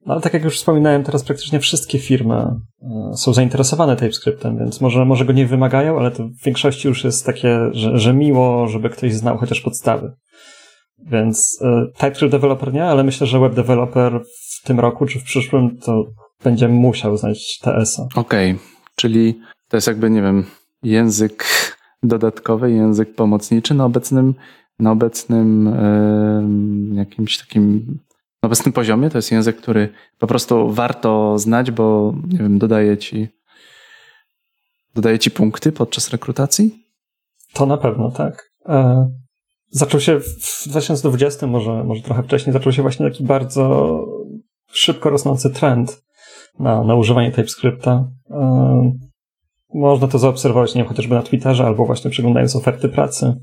ale 0.05 0.21
tak 0.21 0.33
jak 0.33 0.43
już 0.43 0.57
wspominałem, 0.57 1.03
teraz 1.03 1.23
praktycznie 1.23 1.59
wszystkie 1.59 1.99
firmy 1.99 2.35
e, 2.35 3.17
są 3.17 3.33
zainteresowane 3.33 3.95
TypeScriptem, 3.95 4.57
więc 4.57 4.81
może, 4.81 5.05
może 5.05 5.25
go 5.25 5.33
nie 5.33 5.45
wymagają, 5.45 5.99
ale 5.99 6.11
to 6.11 6.23
w 6.23 6.43
większości 6.45 6.87
już 6.87 7.03
jest 7.03 7.25
takie, 7.25 7.59
że, 7.71 7.97
że 7.97 8.13
miło, 8.13 8.67
żeby 8.67 8.89
ktoś 8.89 9.13
znał 9.13 9.37
chociaż 9.37 9.61
podstawy. 9.61 10.11
Więc 11.05 11.59
e, 11.61 11.85
TypeScript 11.97 12.31
developer 12.31 12.73
nie, 12.73 12.85
ale 12.85 13.03
myślę, 13.03 13.27
że 13.27 13.39
web 13.39 13.53
developer 13.53 14.21
w 14.49 14.67
tym 14.67 14.79
roku 14.79 15.05
czy 15.05 15.19
w 15.19 15.23
przyszłym 15.23 15.77
to 15.77 16.03
będzie 16.43 16.67
musiał 16.67 17.17
znać 17.17 17.59
TS-a. 17.59 18.03
Okej, 18.15 18.51
okay. 18.51 18.63
czyli 18.95 19.39
to 19.69 19.77
jest 19.77 19.87
jakby, 19.87 20.09
nie 20.09 20.21
wiem, 20.21 20.45
język 20.83 21.45
dodatkowy, 22.03 22.71
język 22.71 23.15
pomocniczy 23.15 23.73
na 23.73 23.85
obecnym, 23.85 24.33
na 24.79 24.91
obecnym 24.91 25.65
yy, 26.89 26.95
jakimś 26.95 27.37
takim 27.37 27.97
na 28.43 28.47
obecnym 28.47 28.73
poziomie. 28.73 29.09
To 29.09 29.17
jest 29.17 29.31
język, 29.31 29.57
który 29.57 29.89
po 30.19 30.27
prostu 30.27 30.69
warto 30.69 31.37
znać, 31.37 31.71
bo 31.71 32.13
nie 32.27 32.37
wiem, 32.37 32.59
dodaje 32.59 32.97
ci 32.97 33.27
dodaje 34.95 35.19
ci 35.19 35.31
punkty 35.31 35.71
podczas 35.71 36.09
rekrutacji? 36.09 36.85
To 37.53 37.65
na 37.65 37.77
pewno, 37.77 38.11
tak. 38.11 38.51
E, 38.65 39.07
zaczął 39.69 39.99
się 39.99 40.19
w 40.19 40.67
2020, 40.67 41.47
może, 41.47 41.83
może 41.83 42.01
trochę 42.01 42.23
wcześniej, 42.23 42.53
zaczął 42.53 42.71
się 42.71 42.81
właśnie 42.81 43.09
taki 43.09 43.23
bardzo 43.23 43.95
szybko 44.71 45.09
rosnący 45.09 45.49
trend 45.49 46.03
na, 46.59 46.83
na 46.83 46.95
używanie 46.95 47.31
TypeScripta. 47.31 48.07
E, 48.31 48.91
można 49.73 50.07
to 50.07 50.19
zaobserwować, 50.19 50.75
nie 50.75 50.81
wiem, 50.81 50.89
chociażby 50.89 51.15
na 51.15 51.21
Twitterze 51.21 51.65
albo 51.65 51.85
właśnie 51.85 52.11
przeglądając 52.11 52.55
oferty 52.55 52.89
pracy. 52.89 53.35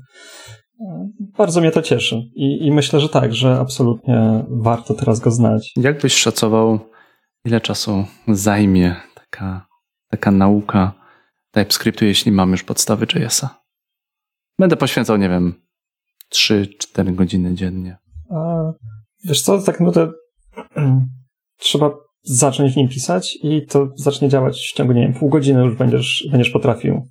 Bardzo 1.37 1.61
mnie 1.61 1.71
to 1.71 1.81
cieszy 1.81 2.15
I, 2.35 2.65
i 2.65 2.71
myślę, 2.71 2.99
że 2.99 3.09
tak, 3.09 3.33
że 3.33 3.59
absolutnie 3.59 4.45
warto 4.49 4.93
teraz 4.93 5.19
go 5.19 5.31
znać. 5.31 5.73
Jak 5.77 6.01
byś 6.01 6.13
szacował, 6.13 6.79
ile 7.45 7.61
czasu 7.61 8.05
zajmie 8.27 8.95
taka, 9.15 9.67
taka 10.09 10.31
nauka 10.31 10.93
TypeScriptu, 11.51 12.05
jeśli 12.05 12.31
mam 12.31 12.51
już 12.51 12.63
podstawy 12.63 13.05
JS-a? 13.15 13.61
Będę 14.59 14.77
poświęcał, 14.77 15.17
nie 15.17 15.29
wiem, 15.29 15.53
3-4 16.33 17.15
godziny 17.15 17.55
dziennie. 17.55 17.97
A, 18.29 18.71
wiesz 19.25 19.41
co, 19.41 19.61
tak 19.61 19.79
naprawdę 19.79 20.11
trzeba 21.57 21.91
zacząć 22.23 22.73
w 22.73 22.77
nim 22.77 22.89
pisać 22.89 23.37
i 23.43 23.65
to 23.65 23.87
zacznie 23.95 24.29
działać 24.29 24.71
w 24.73 24.77
ciągu, 24.77 24.93
nie 24.93 25.01
wiem, 25.01 25.13
pół 25.13 25.29
godziny 25.29 25.65
już 25.65 25.75
będziesz, 25.75 26.27
będziesz 26.31 26.49
potrafił 26.49 27.07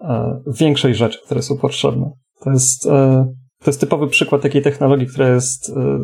e, 0.00 0.40
większość 0.46 0.98
rzeczy, 0.98 1.18
które 1.24 1.42
są 1.42 1.58
potrzebne. 1.58 2.10
To 2.44 2.50
jest, 2.50 2.86
e, 2.86 3.32
to 3.58 3.70
jest 3.70 3.80
typowy 3.80 4.08
przykład 4.08 4.42
takiej 4.42 4.62
technologii, 4.62 5.06
która 5.06 5.28
jest, 5.28 5.70
e, 5.70 5.98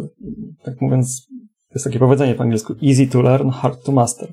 tak 0.64 0.81
mówiąc, 0.81 1.27
jest 1.75 1.85
takie 1.85 1.99
powiedzenie 1.99 2.35
po 2.35 2.42
angielsku 2.42 2.75
easy 2.83 3.07
to 3.07 3.22
learn, 3.22 3.51
hard 3.51 3.85
to 3.85 3.92
master. 3.92 4.33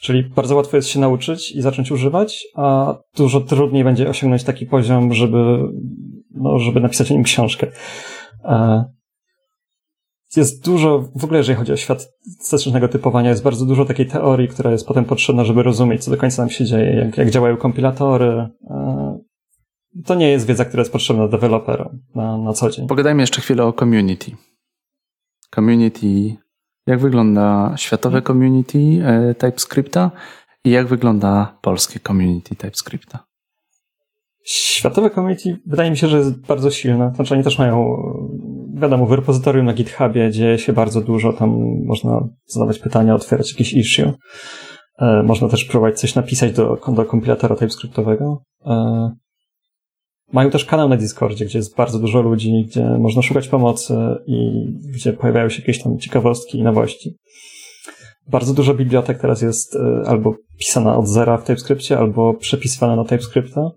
Czyli 0.00 0.24
bardzo 0.24 0.56
łatwo 0.56 0.76
jest 0.76 0.88
się 0.88 1.00
nauczyć 1.00 1.52
i 1.52 1.62
zacząć 1.62 1.90
używać, 1.90 2.46
a 2.54 2.96
dużo 3.16 3.40
trudniej 3.40 3.84
będzie 3.84 4.08
osiągnąć 4.08 4.44
taki 4.44 4.66
poziom, 4.66 5.14
żeby, 5.14 5.58
no, 6.34 6.58
żeby 6.58 6.80
napisać 6.80 7.10
o 7.10 7.14
nim 7.14 7.22
książkę. 7.22 7.66
E, 8.44 8.84
jest 10.36 10.64
dużo, 10.64 11.08
w 11.16 11.24
ogóle 11.24 11.38
jeżeli 11.38 11.58
chodzi 11.58 11.72
o 11.72 11.76
świat 11.76 12.08
statycznego 12.40 12.88
typowania, 12.88 13.30
jest 13.30 13.42
bardzo 13.42 13.66
dużo 13.66 13.84
takiej 13.84 14.06
teorii, 14.06 14.48
która 14.48 14.70
jest 14.70 14.86
potem 14.86 15.04
potrzebna, 15.04 15.44
żeby 15.44 15.62
rozumieć, 15.62 16.04
co 16.04 16.10
do 16.10 16.16
końca 16.16 16.42
nam 16.42 16.50
się 16.50 16.64
dzieje, 16.64 16.94
jak, 16.94 17.18
jak 17.18 17.30
działają 17.30 17.56
kompilatory. 17.56 18.48
E, 19.96 20.02
to 20.02 20.14
nie 20.14 20.30
jest 20.30 20.46
wiedza, 20.46 20.64
która 20.64 20.80
jest 20.80 20.92
potrzebna 20.92 21.28
deweloperom 21.28 21.98
na, 22.14 22.38
na 22.38 22.52
co 22.52 22.70
dzień. 22.70 22.86
Pogadajmy 22.86 23.22
jeszcze 23.22 23.40
chwilę 23.40 23.64
o 23.64 23.72
community. 23.72 24.30
Community 25.54 26.36
jak 26.88 27.00
wygląda 27.00 27.74
światowe 27.76 28.22
community 28.22 28.78
e, 28.78 29.34
TypeScripta 29.34 30.10
i 30.64 30.70
jak 30.70 30.86
wygląda 30.86 31.58
polskie 31.62 32.00
community 32.00 32.56
TypeScripta? 32.56 33.24
Światowe 34.44 35.10
community 35.10 35.60
wydaje 35.66 35.90
mi 35.90 35.96
się, 35.96 36.08
że 36.08 36.18
jest 36.18 36.46
bardzo 36.46 36.70
silne. 36.70 37.12
Znaczy 37.14 37.34
oni 37.34 37.44
też 37.44 37.58
mają, 37.58 37.96
wiadomo, 38.74 39.06
w 39.06 39.12
repozytorium 39.12 39.66
na 39.66 39.72
GitHubie 39.72 40.30
dzieje 40.30 40.58
się 40.58 40.72
bardzo 40.72 41.00
dużo, 41.00 41.32
tam 41.32 41.50
można 41.84 42.28
zadawać 42.46 42.78
pytania, 42.78 43.14
otwierać 43.14 43.50
jakieś 43.50 43.72
issue. 43.72 44.12
E, 44.98 45.22
można 45.22 45.48
też 45.48 45.64
próbować 45.64 46.00
coś 46.00 46.14
napisać 46.14 46.52
do, 46.52 46.78
do 46.88 47.04
kompilatora 47.04 47.56
TypeScriptowego. 47.56 48.42
Mają 50.32 50.50
też 50.50 50.64
kanał 50.64 50.88
na 50.88 50.96
Discordzie, 50.96 51.44
gdzie 51.44 51.58
jest 51.58 51.76
bardzo 51.76 51.98
dużo 51.98 52.22
ludzi, 52.22 52.64
gdzie 52.68 52.84
można 52.84 53.22
szukać 53.22 53.48
pomocy 53.48 53.94
i 54.26 54.66
gdzie 54.94 55.12
pojawiają 55.12 55.48
się 55.48 55.60
jakieś 55.60 55.82
tam 55.82 55.98
ciekawostki 55.98 56.58
i 56.58 56.62
nowości. 56.62 57.16
Bardzo 58.26 58.54
dużo 58.54 58.74
bibliotek 58.74 59.18
teraz 59.18 59.42
jest 59.42 59.76
e, 59.76 60.02
albo 60.06 60.34
pisana 60.58 60.96
od 60.96 61.08
zera 61.08 61.38
w 61.38 61.44
TypeScriptie, 61.44 61.98
albo 61.98 62.34
przepisywana 62.34 62.96
na 62.96 63.04
TypeScripta. 63.04 63.70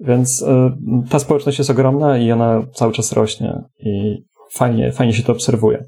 Więc 0.00 0.42
e, 0.42 0.76
ta 1.10 1.18
społeczność 1.18 1.58
jest 1.58 1.70
ogromna 1.70 2.18
i 2.18 2.32
ona 2.32 2.62
cały 2.74 2.92
czas 2.92 3.12
rośnie 3.12 3.62
i 3.80 4.16
fajnie, 4.52 4.92
fajnie 4.92 5.12
się 5.12 5.22
to 5.22 5.32
obserwuje. 5.32 5.84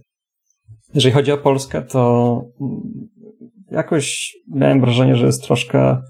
Jeżeli 0.94 1.14
chodzi 1.14 1.32
o 1.32 1.38
Polskę, 1.38 1.82
to 1.82 2.42
mm, 2.60 2.80
jakoś 3.70 4.36
miałem 4.48 4.80
wrażenie, 4.80 5.16
że 5.16 5.26
jest 5.26 5.44
troszkę 5.44 6.02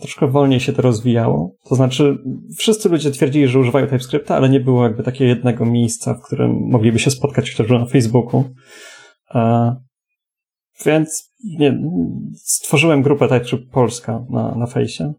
troszkę 0.00 0.26
wolniej 0.26 0.60
się 0.60 0.72
to 0.72 0.82
rozwijało. 0.82 1.56
To 1.68 1.74
znaczy, 1.74 2.18
wszyscy 2.58 2.88
ludzie 2.88 3.10
twierdzili, 3.10 3.48
że 3.48 3.58
używają 3.58 3.86
TypeScripta, 3.86 4.36
ale 4.36 4.48
nie 4.48 4.60
było 4.60 4.84
jakby 4.84 5.02
takiego 5.02 5.28
jednego 5.28 5.66
miejsca, 5.66 6.14
w 6.14 6.22
którym 6.22 6.50
mogliby 6.70 6.98
się 6.98 7.10
spotkać 7.10 7.50
chociażby 7.50 7.78
na 7.78 7.86
Facebooku. 7.86 8.44
Więc 10.86 11.32
nie, 11.58 11.80
stworzyłem 12.34 13.02
grupę 13.02 13.28
TypeScript 13.28 13.72
Polska 13.72 14.24
na, 14.30 14.54
na 14.54 14.66
fejsie. 14.66 15.12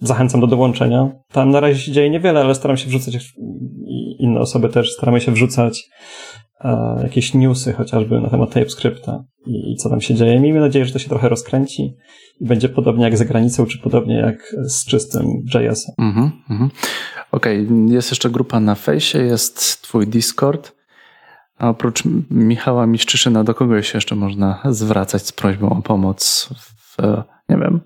Zachęcam 0.00 0.40
do 0.40 0.46
dołączenia. 0.46 1.12
Tam 1.32 1.50
na 1.50 1.60
razie 1.60 1.80
się 1.80 1.92
dzieje 1.92 2.10
niewiele, 2.10 2.40
ale 2.40 2.54
staram 2.54 2.76
się 2.76 2.88
wrzucać 2.88 3.34
inne 4.18 4.40
osoby 4.40 4.68
też 4.68 4.92
staramy 4.92 5.20
się 5.20 5.32
wrzucać 5.32 5.88
jakieś 7.02 7.34
newsy 7.34 7.72
chociażby 7.72 8.20
na 8.20 8.30
temat 8.30 8.50
TypeScripta 8.50 9.24
i, 9.46 9.72
i 9.72 9.76
co 9.76 9.90
tam 9.90 10.00
się 10.00 10.14
dzieje. 10.14 10.40
Miejmy 10.40 10.60
nadzieję, 10.60 10.84
że 10.84 10.92
to 10.92 10.98
się 10.98 11.08
trochę 11.08 11.28
rozkręci 11.28 11.94
i 12.40 12.46
będzie 12.46 12.68
podobnie 12.68 13.04
jak 13.04 13.16
za 13.16 13.24
granicą, 13.24 13.66
czy 13.66 13.78
podobnie 13.78 14.14
jak 14.14 14.56
z 14.62 14.84
czystym 14.84 15.26
JS-em. 15.54 15.94
Mhm, 15.98 16.30
mhm. 16.50 16.70
Okej, 17.32 17.66
okay. 17.66 17.94
jest 17.94 18.10
jeszcze 18.10 18.30
grupa 18.30 18.60
na 18.60 18.74
fejsie, 18.74 19.18
jest 19.18 19.82
twój 19.82 20.06
Discord. 20.06 20.72
A 21.58 21.68
oprócz 21.68 22.02
Michała 22.30 22.86
Miszczyszyna, 22.86 23.44
do 23.44 23.54
kogo 23.54 23.82
się 23.82 23.98
jeszcze 23.98 24.14
można 24.14 24.62
zwracać 24.70 25.26
z 25.26 25.32
prośbą 25.32 25.70
o 25.70 25.82
pomoc 25.82 26.48
w, 26.58 26.96
nie 27.48 27.56
wiem, 27.56 27.80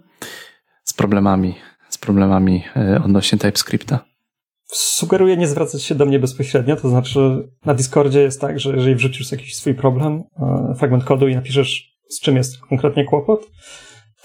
z 0.85 0.93
problemami, 0.95 1.55
z 1.89 1.99
problemami 1.99 2.63
e, 2.77 3.03
odnośnie 3.05 3.39
TypeScripta? 3.39 4.16
Sugeruję 4.73 5.37
nie 5.37 5.47
zwracać 5.47 5.83
się 5.83 5.95
do 5.95 6.07
mnie 6.07 6.19
bezpośrednio, 6.19 6.77
to 6.77 6.89
znaczy 6.89 7.49
na 7.65 7.75
Discordzie 7.75 8.21
jest 8.21 8.41
tak, 8.41 8.61
że 8.61 8.77
jeżeli 8.77 8.95
wrzucisz 8.95 9.33
jakiś 9.33 9.57
swój 9.57 9.75
problem, 9.75 10.23
e, 10.41 10.75
fragment 10.79 11.05
kodu 11.05 11.29
i 11.29 11.35
napiszesz 11.35 11.97
z 12.09 12.21
czym 12.21 12.37
jest 12.37 12.59
konkretnie 12.61 13.05
kłopot, 13.05 13.51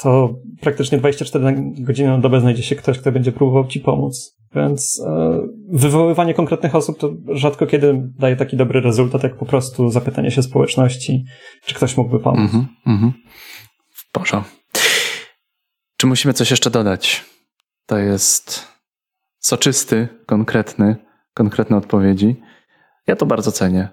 to 0.02 0.36
praktycznie 0.62 0.98
24 0.98 1.56
godziny 1.78 2.10
na 2.10 2.18
dobę 2.18 2.42
znajdzie 2.42 2.64
się 2.64 2.76
ktoś, 2.76 3.00
kto 3.00 3.12
będzie 3.12 3.32
próbował 3.32 3.68
ci 3.68 3.80
pomóc. 3.80 4.38
Więc 4.56 5.04
e, 5.08 5.40
wywoływanie 5.70 6.34
konkretnych 6.34 6.76
osób 6.76 7.00
to 7.00 7.14
rzadko 7.28 7.68
kiedy 7.68 8.10
daje 8.20 8.36
taki 8.36 8.58
dobry 8.58 8.82
rezultat, 8.82 9.24
jak 9.24 9.38
po 9.38 9.46
prostu 9.46 9.90
zapytanie 9.90 10.32
się 10.32 10.44
społeczności, 10.44 11.24
czy 11.66 11.76
ktoś 11.76 11.98
mógłby 11.98 12.20
pomóc. 12.20 12.52
-hmm. 12.52 13.12
W 13.90 14.12
porządku. 14.12 14.56
Czy 15.98 16.08
musimy 16.08 16.34
coś 16.34 16.52
jeszcze 16.52 16.70
dodać? 16.70 17.26
To 17.86 17.98
jest 17.98 18.71
soczysty, 19.42 20.08
konkretny, 20.26 20.96
konkretne 21.34 21.78
odpowiedzi. 21.78 22.42
Ja 23.08 23.16
to 23.16 23.26
bardzo 23.26 23.52
cenię. 23.52 23.90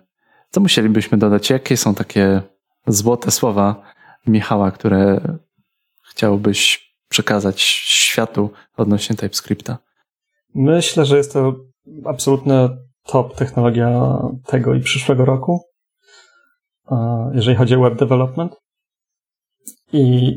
Co 0.50 0.60
musielibyśmy 0.60 1.18
dodać? 1.18 1.50
Jakie 1.50 1.76
są 1.76 1.94
takie 1.94 2.42
złote 2.86 3.30
słowa 3.30 3.82
Michała, 4.26 4.70
które 4.70 5.20
chciałbyś 6.10 6.88
przekazać 7.08 7.60
światu 7.60 8.50
odnośnie 8.76 9.16
TypeScripta? 9.16 9.78
Myślę, 10.54 11.04
że 11.04 11.16
jest 11.16 11.32
to 11.32 11.54
absolutna 12.04 12.68
top 13.06 13.36
technologia 13.36 14.18
tego 14.46 14.74
i 14.74 14.80
przyszłego 14.80 15.24
roku, 15.24 15.64
jeżeli 17.32 17.56
chodzi 17.56 17.74
o 17.74 17.80
web 17.80 17.98
development. 17.98 18.56
I 19.92 20.32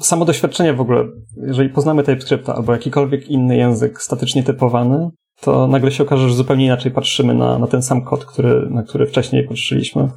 samo 0.00 0.24
doświadczenie 0.24 0.74
w 0.74 0.80
ogóle, 0.80 1.04
jeżeli 1.36 1.68
poznamy 1.68 2.02
TypeScripta 2.02 2.54
albo 2.54 2.72
jakikolwiek 2.72 3.28
inny 3.28 3.56
język 3.56 4.02
statycznie 4.02 4.42
typowany, 4.42 5.10
to 5.40 5.66
nagle 5.66 5.90
się 5.90 6.02
okaże, 6.02 6.28
że 6.28 6.34
zupełnie 6.34 6.66
inaczej 6.66 6.92
patrzymy 6.92 7.34
na, 7.34 7.58
na 7.58 7.66
ten 7.66 7.82
sam 7.82 8.04
kod, 8.04 8.24
który, 8.24 8.70
na 8.70 8.82
który 8.82 9.06
wcześniej 9.06 9.48
patrzyliśmy. 9.48 10.08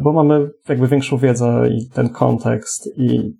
Bo 0.00 0.12
mamy 0.12 0.50
jakby 0.68 0.88
większą 0.88 1.16
wiedzę 1.16 1.68
i 1.70 1.88
ten 1.88 2.08
kontekst 2.08 2.90
i 2.96 3.36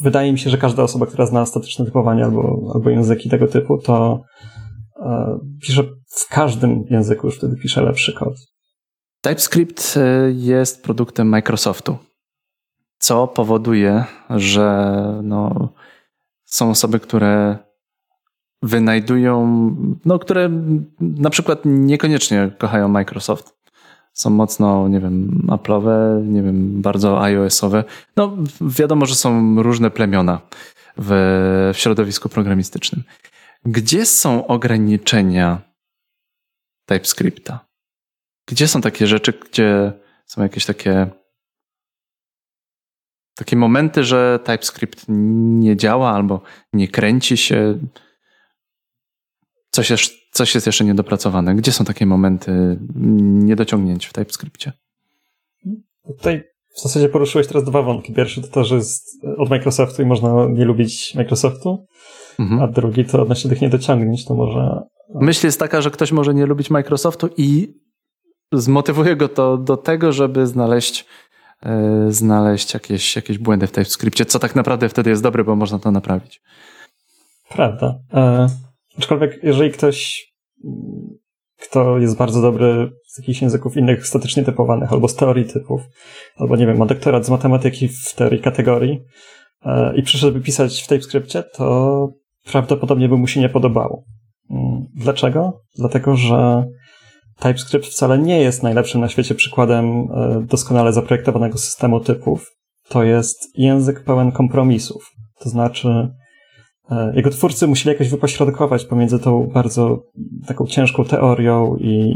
wydaje 0.00 0.32
mi 0.32 0.38
się, 0.38 0.50
że 0.50 0.58
każda 0.58 0.82
osoba, 0.82 1.06
która 1.06 1.26
zna 1.26 1.46
statyczne 1.46 1.84
typowanie 1.84 2.24
albo, 2.24 2.72
albo 2.74 2.90
języki 2.90 3.30
tego 3.30 3.46
typu, 3.46 3.78
to 3.78 4.22
e, 5.02 5.38
pisze 5.62 5.82
w 6.06 6.28
każdym 6.28 6.84
języku 6.90 7.26
już 7.26 7.36
wtedy 7.36 7.56
pisze 7.56 7.82
lepszy 7.82 8.12
kod. 8.12 8.34
TypeScript 9.20 9.94
e, 9.96 10.30
jest 10.32 10.82
produktem 10.82 11.28
Microsoftu, 11.28 11.96
co 12.98 13.26
powoduje, 13.26 14.04
że 14.30 14.94
no, 15.22 15.72
są 16.54 16.70
osoby, 16.70 17.00
które 17.00 17.58
wynajdują, 18.62 19.36
no, 20.04 20.18
które 20.18 20.50
na 21.00 21.30
przykład 21.30 21.60
niekoniecznie 21.64 22.50
kochają 22.58 22.88
Microsoft 22.88 23.54
są 24.12 24.30
mocno, 24.30 24.88
nie 24.88 25.00
wiem, 25.00 25.46
Apple'owe, 25.48 26.22
nie 26.26 26.42
wiem, 26.42 26.82
bardzo 26.82 27.22
iOS-owe. 27.22 27.84
No, 28.16 28.36
wiadomo, 28.60 29.06
że 29.06 29.14
są 29.14 29.62
różne 29.62 29.90
plemiona 29.90 30.40
w, 30.96 31.10
w 31.74 31.78
środowisku 31.78 32.28
programistycznym. 32.28 33.02
Gdzie 33.64 34.06
są 34.06 34.46
ograniczenia 34.46 35.60
TypeScripta? 36.86 37.66
Gdzie 38.48 38.68
są 38.68 38.80
takie 38.80 39.06
rzeczy, 39.06 39.32
gdzie 39.32 39.92
są 40.26 40.42
jakieś 40.42 40.66
takie 40.66 41.06
takie 43.34 43.56
momenty, 43.56 44.04
że 44.04 44.38
TypeScript 44.44 45.04
nie 45.08 45.76
działa 45.76 46.10
albo 46.10 46.40
nie 46.72 46.88
kręci 46.88 47.36
się? 47.36 47.78
Coś 49.70 49.90
jest, 49.90 50.12
coś 50.32 50.54
jest 50.54 50.66
jeszcze 50.66 50.84
niedopracowane. 50.84 51.54
Gdzie 51.54 51.72
są 51.72 51.84
takie 51.84 52.06
momenty 52.06 52.78
niedociągnięć 53.44 54.06
w 54.06 54.12
TypeScriptie? 54.12 54.72
Tutaj 56.06 56.42
w 56.74 56.80
zasadzie 56.82 57.08
poruszyłeś 57.08 57.46
teraz 57.46 57.64
dwa 57.64 57.82
wątki. 57.82 58.12
Pierwszy 58.12 58.42
to 58.42 58.48
to, 58.48 58.64
że 58.64 58.74
jest 58.74 59.24
od 59.38 59.50
Microsoftu 59.50 60.02
i 60.02 60.06
można 60.06 60.46
nie 60.48 60.64
lubić 60.64 61.14
Microsoftu, 61.14 61.86
mhm. 62.38 62.62
a 62.62 62.66
drugi 62.66 63.04
to 63.04 63.22
odnośnie 63.22 63.50
tych 63.50 63.60
niedociągnięć, 63.60 64.24
to 64.24 64.34
może... 64.34 64.80
Myśl 65.14 65.46
jest 65.46 65.58
taka, 65.58 65.80
że 65.80 65.90
ktoś 65.90 66.12
może 66.12 66.34
nie 66.34 66.46
lubić 66.46 66.70
Microsoftu 66.70 67.28
i 67.36 67.74
zmotywuje 68.52 69.16
go 69.16 69.28
to 69.28 69.56
do 69.56 69.76
tego, 69.76 70.12
żeby 70.12 70.46
znaleźć 70.46 71.06
znaleźć 72.08 72.74
jakieś, 72.74 73.16
jakieś 73.16 73.38
błędy 73.38 73.66
w 73.66 73.72
TypeScriptie, 73.72 74.24
co 74.24 74.38
tak 74.38 74.54
naprawdę 74.54 74.88
wtedy 74.88 75.10
jest 75.10 75.22
dobre, 75.22 75.44
bo 75.44 75.56
można 75.56 75.78
to 75.78 75.90
naprawić. 75.90 76.42
Prawda. 77.48 77.98
E, 78.14 78.46
Aczkolwiek, 78.98 79.40
jeżeli 79.42 79.70
ktoś, 79.70 80.26
kto 81.60 81.98
jest 81.98 82.16
bardzo 82.16 82.42
dobry 82.42 82.90
z 83.06 83.18
jakichś 83.18 83.42
języków 83.42 83.76
innych 83.76 84.06
statycznie 84.06 84.44
typowanych, 84.44 84.92
albo 84.92 85.08
z 85.08 85.16
teorii 85.16 85.44
typów, 85.44 85.82
albo 86.36 86.56
nie 86.56 86.66
wiem, 86.66 86.78
ma 86.78 86.86
doktorat 86.86 87.26
z 87.26 87.30
matematyki 87.30 87.88
w 87.88 88.14
teorii 88.14 88.40
kategorii 88.40 89.00
e, 89.64 89.96
i 89.96 90.02
przyszedłby 90.02 90.40
pisać 90.40 90.82
w 90.82 90.86
TypeScriptie, 90.86 91.42
to 91.42 92.08
prawdopodobnie 92.52 93.08
by 93.08 93.16
mu 93.16 93.26
się 93.26 93.40
nie 93.40 93.48
podobało. 93.48 94.04
Mm, 94.50 94.86
dlaczego? 94.94 95.60
Dlatego, 95.78 96.16
że 96.16 96.66
TypeScript 97.40 97.86
wcale 97.86 98.18
nie 98.18 98.40
jest 98.40 98.62
najlepszym 98.62 99.00
na 99.00 99.08
świecie 99.08 99.34
przykładem 99.34 99.84
e, 99.86 100.46
doskonale 100.46 100.92
zaprojektowanego 100.92 101.58
systemu 101.58 102.00
typów. 102.00 102.50
To 102.88 103.02
jest 103.02 103.58
język 103.58 104.04
pełen 104.04 104.32
kompromisów. 104.32 105.10
To 105.40 105.48
znaczy, 105.48 106.08
E, 106.90 107.12
jego 107.16 107.30
twórcy 107.30 107.66
musieli 107.66 107.92
jakoś 107.92 108.08
wypośrodkować 108.08 108.84
pomiędzy 108.84 109.18
tą 109.18 109.46
bardzo 109.46 110.02
taką 110.46 110.66
ciężką 110.66 111.04
teorią 111.04 111.76
i 111.76 112.14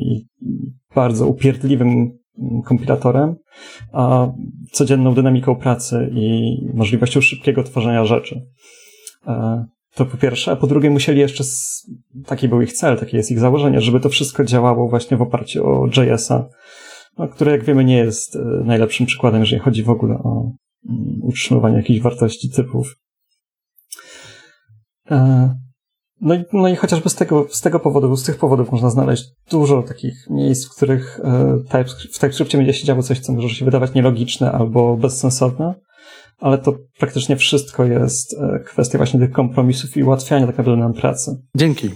bardzo 0.95 1.27
upierdliwym 1.27 1.89
mm, 1.89 2.63
kompilatorem, 2.65 3.37
a 3.93 4.29
codzienną 4.73 5.15
dynamiką 5.15 5.57
pracy 5.57 6.11
i 6.13 6.57
możliwością 6.75 7.21
szybkiego 7.21 7.63
tworzenia 7.63 8.05
rzeczy. 8.05 8.47
To 9.99 10.07
po 10.07 10.17
pierwsze, 10.17 10.53
a 10.53 10.57
po 10.57 10.67
drugie 10.67 10.91
musieli 10.91 11.21
jeszcze, 11.21 11.45
taki 12.27 12.49
był 12.49 12.63
ich 12.63 12.73
cel, 12.73 12.99
takie 12.99 13.17
jest 13.17 13.31
ich 13.31 13.39
założenie, 13.39 13.81
żeby 13.81 14.01
to 14.01 14.09
wszystko 14.09 14.45
działało 14.45 14.89
właśnie 14.89 15.17
w 15.17 15.23
oparciu 15.23 15.67
o 15.67 15.87
JS-a, 15.87 16.49
no, 17.19 17.29
które 17.29 17.53
jak 17.53 17.65
wiemy 17.65 17.85
nie 17.85 17.97
jest 17.97 18.37
e, 18.37 18.39
najlepszym 18.65 19.07
przykładem, 19.07 19.41
jeżeli 19.41 19.61
chodzi 19.61 19.83
w 19.83 19.91
ogóle 19.91 20.15
o 20.15 20.53
mm, 20.89 21.21
utrzymywanie 21.23 21.77
jakichś 21.77 22.01
wartości 22.01 22.51
typów. 22.51 22.97
E, 25.11 25.55
no 26.21 26.35
i, 26.35 26.45
no 26.53 26.69
i 26.69 26.77
chociażby 26.77 27.09
z 27.09 27.15
tego, 27.15 27.47
z 27.51 27.61
tego 27.61 27.81
powodu, 27.81 28.17
z 28.17 28.25
tych 28.25 28.39
powodów 28.39 28.73
można 28.73 28.91
znaleźć 28.91 29.25
dużo 29.51 29.83
takich 29.83 30.31
miejsc, 30.31 30.67
w 30.67 30.77
których 30.77 31.21
e, 31.25 31.57
w 32.11 32.19
TypeScriptie 32.19 32.59
będzie 32.59 32.75
się 32.75 32.87
działo 32.87 33.03
coś, 33.03 33.21
co 33.21 33.33
może 33.33 33.49
się 33.49 33.65
wydawać 33.65 33.95
nielogiczne 33.95 34.53
albo 34.53 34.97
bezsensowne, 34.97 35.75
ale 36.39 36.59
to 36.59 36.73
praktycznie 36.99 37.37
wszystko 37.37 37.85
jest 37.85 38.37
e, 38.41 38.59
kwestia 38.59 38.99
właśnie 38.99 39.21
tych 39.21 39.33
kompromisów 39.33 39.97
i 39.97 40.03
ułatwiania 40.03 40.47
tak 40.47 40.59
naprawdę 40.59 40.83
nam 40.83 40.95
pracy. 40.95 41.43
Dzięki. 41.55 41.91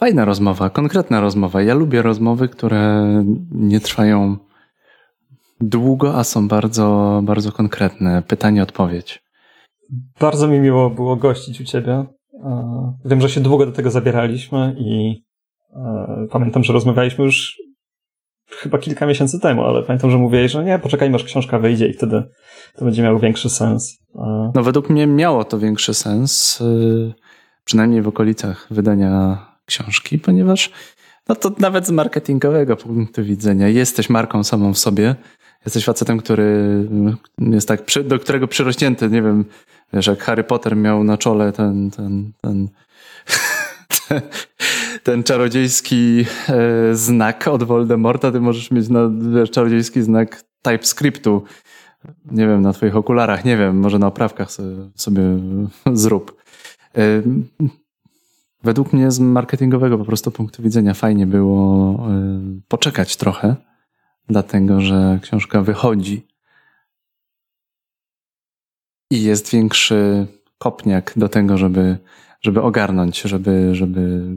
Fajna 0.00 0.24
rozmowa, 0.24 0.70
konkretna 0.70 1.20
rozmowa. 1.20 1.62
Ja 1.62 1.74
lubię 1.74 2.02
rozmowy, 2.02 2.48
które 2.48 3.04
nie 3.50 3.80
trwają 3.80 4.36
długo, 5.60 6.14
a 6.14 6.24
są 6.24 6.48
bardzo, 6.48 7.20
bardzo 7.24 7.52
konkretne. 7.52 8.22
Pytanie, 8.22 8.62
odpowiedź. 8.62 9.22
Bardzo 10.20 10.48
mi 10.48 10.60
miło 10.60 10.90
było 10.90 11.16
gościć 11.16 11.60
u 11.60 11.64
ciebie. 11.64 12.04
E, 12.44 12.92
wiem, 13.04 13.20
że 13.20 13.28
się 13.28 13.40
długo 13.40 13.66
do 13.66 13.72
tego 13.72 13.90
zabieraliśmy 13.90 14.76
i 14.78 15.22
e, 15.72 16.26
pamiętam, 16.30 16.64
że 16.64 16.72
rozmawialiśmy 16.72 17.24
już 17.24 17.58
chyba 18.50 18.78
kilka 18.78 19.06
miesięcy 19.06 19.40
temu, 19.40 19.64
ale 19.64 19.82
pamiętam, 19.82 20.10
że 20.10 20.18
mówiłeś, 20.18 20.52
że 20.52 20.64
nie, 20.64 20.78
poczekajmy 20.78 21.16
aż 21.16 21.24
książka 21.24 21.58
wyjdzie 21.58 21.88
i 21.88 21.92
wtedy 21.92 22.22
to 22.76 22.84
będzie 22.84 23.02
miało 23.02 23.18
większy 23.18 23.50
sens. 23.50 23.98
E, 24.14 24.52
no 24.54 24.62
według 24.62 24.90
mnie 24.90 25.06
miało 25.06 25.44
to 25.44 25.58
większy 25.58 25.94
sens, 25.94 26.62
przynajmniej 27.64 28.02
w 28.02 28.08
okolicach 28.08 28.66
wydania 28.70 29.46
książki, 29.66 30.18
ponieważ 30.18 30.70
no 31.28 31.34
to 31.34 31.52
nawet 31.58 31.86
z 31.86 31.90
marketingowego 31.90 32.76
punktu 32.76 33.24
widzenia 33.24 33.68
jesteś 33.68 34.10
marką 34.10 34.44
samą 34.44 34.74
w 34.74 34.78
sobie. 34.78 35.14
Jesteś 35.64 35.84
facetem, 35.84 36.18
który 36.18 36.88
jest 37.38 37.68
tak, 37.68 37.84
do 38.04 38.18
którego 38.18 38.48
przyrośnięty, 38.48 39.08
nie 39.08 39.22
wiem, 39.22 39.44
Wiesz, 39.92 40.06
jak 40.06 40.22
Harry 40.22 40.44
Potter 40.44 40.76
miał 40.76 41.04
na 41.04 41.18
czole 41.18 41.52
ten, 41.52 41.90
ten, 41.90 42.32
ten, 42.40 42.68
ten, 45.10 45.22
czarodziejski 45.22 46.24
e, 46.48 46.94
znak 46.94 47.48
od 47.48 47.62
Voldemorta, 47.62 48.32
ty 48.32 48.40
możesz 48.40 48.70
mieć 48.70 48.88
na, 48.88 49.10
wiesz, 49.34 49.50
czarodziejski 49.50 50.02
znak 50.02 50.44
TypeScriptu. 50.62 51.42
Nie 52.24 52.46
wiem, 52.46 52.62
na 52.62 52.72
twoich 52.72 52.96
okularach, 52.96 53.44
nie 53.44 53.56
wiem, 53.56 53.78
może 53.78 53.98
na 53.98 54.06
oprawkach 54.06 54.52
sobie, 54.52 54.90
sobie 54.94 55.22
zrób. 55.92 56.42
E, 56.96 57.22
według 58.62 58.92
mnie 58.92 59.10
z 59.10 59.20
marketingowego 59.20 59.98
po 59.98 60.04
prostu 60.04 60.30
punktu 60.30 60.62
widzenia 60.62 60.94
fajnie 60.94 61.26
było 61.26 61.92
y, 61.94 62.62
poczekać 62.68 63.16
trochę, 63.16 63.56
dlatego 64.28 64.80
że 64.80 65.18
książka 65.22 65.62
wychodzi 65.62 66.26
i 69.10 69.22
jest 69.22 69.52
większy 69.52 70.26
kopniak 70.58 71.12
do 71.16 71.28
tego, 71.28 71.58
żeby, 71.58 71.98
żeby 72.40 72.62
ogarnąć, 72.62 73.20
żeby, 73.20 73.74
żeby, 73.74 74.36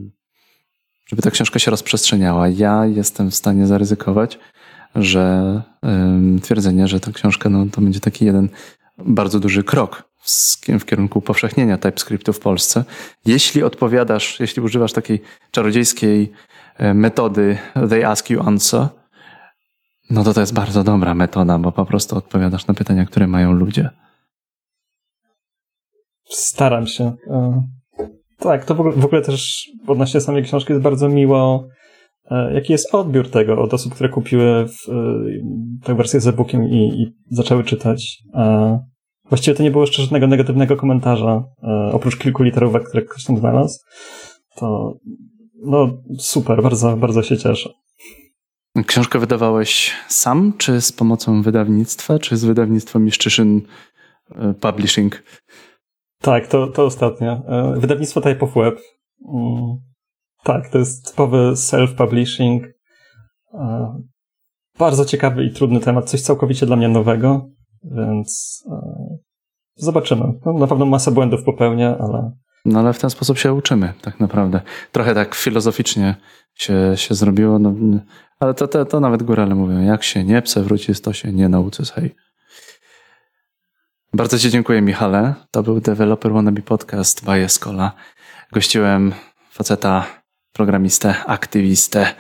żeby 1.05 1.21
ta 1.21 1.31
książka 1.31 1.59
się 1.59 1.71
rozprzestrzeniała. 1.71 2.47
Ja 2.47 2.85
jestem 2.85 3.31
w 3.31 3.35
stanie 3.35 3.67
zaryzykować, 3.67 4.39
że 4.95 5.61
twierdzenie, 6.41 6.87
że 6.87 6.99
ta 6.99 7.11
książka 7.11 7.49
no, 7.49 7.65
to 7.71 7.81
będzie 7.81 7.99
taki 7.99 8.25
jeden 8.25 8.49
bardzo 8.97 9.39
duży 9.39 9.63
krok 9.63 10.03
w 10.79 10.85
kierunku 10.85 11.19
upowszechnienia 11.19 11.77
TypeScriptu 11.77 12.33
w 12.33 12.39
Polsce. 12.39 12.83
Jeśli 13.25 13.63
odpowiadasz, 13.63 14.39
jeśli 14.39 14.61
używasz 14.61 14.93
takiej 14.93 15.21
czarodziejskiej 15.51 16.31
e, 16.77 16.93
metody 16.93 17.57
they 17.89 18.07
ask 18.07 18.29
you 18.29 18.41
answer, 18.41 18.87
no 20.09 20.23
to 20.23 20.33
to 20.33 20.39
jest 20.39 20.53
bardzo 20.53 20.83
dobra 20.83 21.13
metoda, 21.13 21.59
bo 21.59 21.71
po 21.71 21.85
prostu 21.85 22.17
odpowiadasz 22.17 22.67
na 22.67 22.73
pytania, 22.73 23.05
które 23.05 23.27
mają 23.27 23.51
ludzie. 23.51 23.89
Staram 26.29 26.87
się. 26.87 27.13
E, 28.39 28.43
tak, 28.43 28.65
to 28.65 28.75
w 28.75 29.05
ogóle, 29.05 29.21
też 29.21 29.71
odnośnie 29.87 30.21
samej 30.21 30.43
książki 30.43 30.73
jest 30.73 30.83
bardzo 30.83 31.09
miło, 31.09 31.67
e, 32.31 32.53
jaki 32.53 32.71
jest 32.71 32.95
odbiór 32.95 33.29
tego 33.29 33.61
od 33.61 33.73
osób, 33.73 33.93
które 33.93 34.09
kupiły 34.09 34.65
w, 34.67 34.91
tę 35.83 35.95
wersję 35.95 36.19
z 36.19 36.27
e-bookiem 36.27 36.69
i, 36.69 37.01
i 37.01 37.13
zaczęły 37.29 37.63
czytać. 37.63 38.23
Właściwie 39.29 39.57
to 39.57 39.63
nie 39.63 39.71
było 39.71 39.83
jeszcze 39.83 40.01
żadnego 40.01 40.27
negatywnego 40.27 40.75
komentarza, 40.75 41.43
e, 41.63 41.91
oprócz 41.93 42.17
kilku 42.17 42.43
literówek, 42.43 42.83
które 42.83 43.03
ktoś 43.03 43.23
tam 43.23 43.37
znalazł. 43.37 43.79
To 44.55 44.93
no 45.65 45.97
super, 46.19 46.63
bardzo, 46.63 46.97
bardzo 46.97 47.23
się 47.23 47.37
cieszę. 47.37 47.69
Książkę 48.87 49.19
wydawałeś 49.19 49.91
sam, 50.07 50.53
czy 50.57 50.81
z 50.81 50.91
pomocą 50.91 51.41
wydawnictwa, 51.41 52.19
czy 52.19 52.37
z 52.37 52.45
wydawnictwem 52.45 53.05
Miszczyszyn 53.05 53.61
e, 54.35 54.53
Publishing? 54.53 55.23
Tak, 56.23 56.47
to, 56.47 56.67
to 56.67 56.85
ostatnie. 56.85 57.31
E, 57.31 57.73
wydawnictwo 57.77 58.21
Type 58.21 58.45
of 58.45 58.53
Web. 58.55 58.79
Mm, 59.33 59.77
tak, 60.43 60.69
to 60.69 60.77
jest 60.77 61.09
typowy 61.11 61.37
self-publishing. 61.55 62.59
Bardzo 64.79 65.05
ciekawy 65.05 65.43
i 65.43 65.53
trudny 65.53 65.79
temat, 65.79 66.09
coś 66.09 66.21
całkowicie 66.21 66.65
dla 66.65 66.75
mnie 66.75 66.89
nowego. 66.89 67.49
Więc 67.83 68.63
e, 68.71 69.17
zobaczymy. 69.75 70.33
No, 70.45 70.53
na 70.53 70.67
pewno 70.67 70.85
masę 70.85 71.11
błędów 71.11 71.43
popełnię, 71.43 71.95
ale. 71.99 72.31
No 72.65 72.79
ale 72.79 72.93
w 72.93 72.99
ten 72.99 73.09
sposób 73.09 73.37
się 73.37 73.53
uczymy, 73.53 73.93
tak 74.01 74.19
naprawdę. 74.19 74.61
Trochę 74.91 75.13
tak 75.13 75.35
filozoficznie 75.35 76.15
się, 76.55 76.91
się 76.95 77.15
zrobiło, 77.15 77.59
no, 77.59 77.73
ale 78.39 78.53
to, 78.53 78.67
to, 78.67 78.85
to 78.85 78.99
nawet 78.99 79.23
górale 79.23 79.55
mówią, 79.55 79.81
jak 79.81 80.03
się 80.03 80.23
nie 80.23 80.41
przewróci, 80.41 80.95
to 80.95 81.13
się 81.13 81.31
nie 81.31 81.49
nauczy, 81.49 81.83
hej. 81.95 82.15
Bardzo 84.13 84.39
Ci 84.39 84.49
dziękuję, 84.49 84.81
Michale. 84.81 85.33
To 85.51 85.63
był 85.63 85.81
Developer 85.81 86.31
Wannabe 86.33 86.61
Podcast 86.61 87.25
by 87.25 87.31
Escola. 87.31 87.91
Gościłem 88.51 89.13
faceta, 89.51 90.05
programistę, 90.51 91.15
aktywistę, 91.25 92.13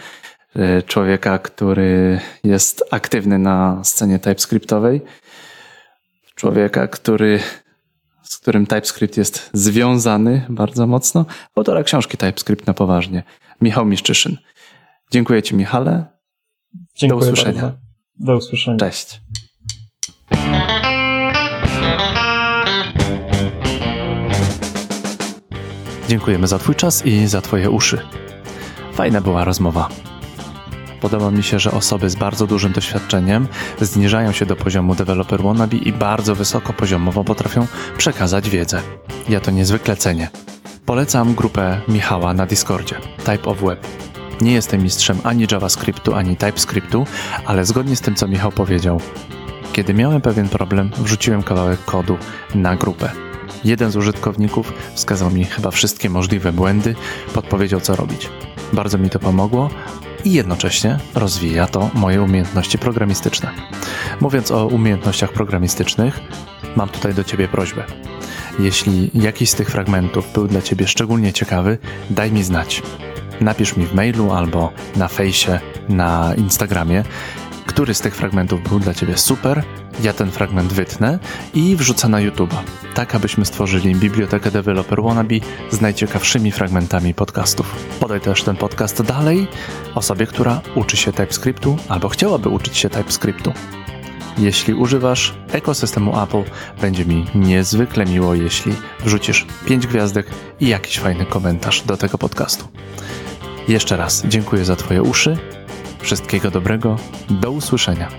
y, 0.55 0.83
człowieka, 0.83 1.39
który 1.39 2.19
jest 2.43 2.83
aktywny 2.91 3.39
na 3.39 3.83
scenie 3.83 4.19
TypeScriptowej 4.19 5.01
człowieka, 6.35 6.87
który, 6.87 7.39
z 8.23 8.37
którym 8.37 8.65
TypeScript 8.65 9.17
jest 9.17 9.49
związany 9.53 10.45
bardzo 10.49 10.87
mocno, 10.87 11.25
autora 11.55 11.83
książki 11.83 12.17
TypeScript 12.17 12.67
na 12.67 12.73
poważnie, 12.73 13.23
Michał 13.61 13.85
Miszczyszyn. 13.85 14.37
Dziękuję 15.11 15.43
Ci, 15.43 15.55
Michale. 15.55 16.05
Dziękuję 16.95 17.19
Do 17.19 17.31
usłyszenia. 17.31 17.61
Bardzo. 17.61 17.77
Do 18.19 18.37
usłyszenia. 18.37 18.77
Cześć. 18.77 19.22
Dziękujemy 26.13 26.47
za 26.47 26.59
Twój 26.59 26.75
czas 26.75 27.05
i 27.05 27.27
za 27.27 27.41
Twoje 27.41 27.69
uszy. 27.69 28.01
Fajna 28.93 29.21
była 29.21 29.43
rozmowa. 29.43 29.89
Podoba 31.01 31.31
mi 31.31 31.43
się, 31.43 31.59
że 31.59 31.71
osoby 31.71 32.09
z 32.09 32.15
bardzo 32.15 32.47
dużym 32.47 32.71
doświadczeniem 32.71 33.47
zniżają 33.81 34.31
się 34.31 34.45
do 34.45 34.55
poziomu 34.55 34.95
developer 34.95 35.43
wannabe 35.43 35.77
i 35.77 35.93
bardzo 35.93 36.35
wysoko 36.35 36.73
poziomowo 36.73 37.23
potrafią 37.23 37.67
przekazać 37.97 38.49
wiedzę. 38.49 38.81
Ja 39.29 39.39
to 39.39 39.51
niezwykle 39.51 39.95
cenię. 39.95 40.29
Polecam 40.85 41.35
grupę 41.35 41.81
Michała 41.87 42.33
na 42.33 42.45
Discordzie, 42.45 42.95
Type 43.17 43.43
of 43.43 43.61
Web. 43.61 43.87
Nie 44.41 44.53
jestem 44.53 44.83
mistrzem 44.83 45.17
ani 45.23 45.47
JavaScriptu, 45.51 46.15
ani 46.15 46.37
TypeScriptu, 46.37 47.05
ale 47.45 47.65
zgodnie 47.65 47.95
z 47.95 48.01
tym, 48.01 48.15
co 48.15 48.27
Michał 48.27 48.51
powiedział, 48.51 49.01
kiedy 49.71 49.93
miałem 49.93 50.21
pewien 50.21 50.49
problem, 50.49 50.91
wrzuciłem 50.97 51.43
kawałek 51.43 51.85
kodu 51.85 52.17
na 52.55 52.75
grupę. 52.75 53.32
Jeden 53.65 53.91
z 53.91 53.95
użytkowników 53.95 54.73
wskazał 54.93 55.31
mi 55.31 55.45
chyba 55.45 55.71
wszystkie 55.71 56.09
możliwe 56.09 56.51
błędy, 56.51 56.95
podpowiedział 57.33 57.81
co 57.81 57.95
robić. 57.95 58.29
Bardzo 58.73 58.97
mi 58.97 59.09
to 59.09 59.19
pomogło, 59.19 59.69
i 60.25 60.33
jednocześnie 60.33 60.99
rozwija 61.15 61.67
to 61.67 61.89
moje 61.93 62.21
umiejętności 62.21 62.77
programistyczne. 62.77 63.49
Mówiąc 64.21 64.51
o 64.51 64.67
umiejętnościach 64.67 65.31
programistycznych, 65.31 66.19
mam 66.75 66.89
tutaj 66.89 67.13
do 67.13 67.23
Ciebie 67.23 67.47
prośbę. 67.47 67.83
Jeśli 68.59 69.11
jakiś 69.13 69.49
z 69.49 69.55
tych 69.55 69.69
fragmentów 69.69 70.33
był 70.33 70.47
dla 70.47 70.61
Ciebie 70.61 70.87
szczególnie 70.87 71.33
ciekawy, 71.33 71.77
daj 72.09 72.31
mi 72.31 72.43
znać. 72.43 72.81
Napisz 73.41 73.77
mi 73.77 73.85
w 73.85 73.93
mailu 73.93 74.31
albo 74.31 74.71
na 74.95 75.07
fejsie, 75.07 75.59
na 75.89 76.33
Instagramie 76.37 77.03
który 77.73 77.93
z 77.93 78.01
tych 78.01 78.15
fragmentów 78.15 78.69
był 78.69 78.79
dla 78.79 78.93
Ciebie 78.93 79.17
super, 79.17 79.63
ja 80.03 80.13
ten 80.13 80.31
fragment 80.31 80.73
wytnę 80.73 81.19
i 81.53 81.75
wrzucę 81.75 82.09
na 82.09 82.17
YouTube'a, 82.17 82.57
tak 82.93 83.15
abyśmy 83.15 83.45
stworzyli 83.45 83.95
bibliotekę 83.95 84.51
Developer 84.51 85.03
Wannabe 85.03 85.35
z 85.71 85.81
najciekawszymi 85.81 86.51
fragmentami 86.51 87.13
podcastów. 87.13 87.75
Podaj 87.99 88.21
też 88.21 88.43
ten 88.43 88.55
podcast 88.55 89.01
dalej 89.01 89.47
osobie, 89.95 90.25
która 90.27 90.61
uczy 90.75 90.97
się 90.97 91.13
TypeScriptu 91.13 91.77
albo 91.89 92.09
chciałaby 92.09 92.49
uczyć 92.49 92.77
się 92.77 92.89
TypeScriptu. 92.89 93.53
Jeśli 94.37 94.73
używasz 94.73 95.33
ekosystemu 95.51 96.21
Apple, 96.23 96.43
będzie 96.81 97.05
mi 97.05 97.25
niezwykle 97.35 98.05
miło, 98.05 98.35
jeśli 98.35 98.73
wrzucisz 98.99 99.45
5 99.65 99.87
gwiazdek 99.87 100.27
i 100.59 100.67
jakiś 100.67 100.99
fajny 100.99 101.25
komentarz 101.25 101.81
do 101.81 101.97
tego 101.97 102.17
podcastu. 102.17 102.67
Jeszcze 103.67 103.97
raz 103.97 104.23
dziękuję 104.25 104.65
za 104.65 104.75
Twoje 104.75 105.03
uszy 105.03 105.37
Wszystkiego 106.03 106.51
dobrego, 106.51 106.97
do 107.29 107.51
usłyszenia. 107.51 108.09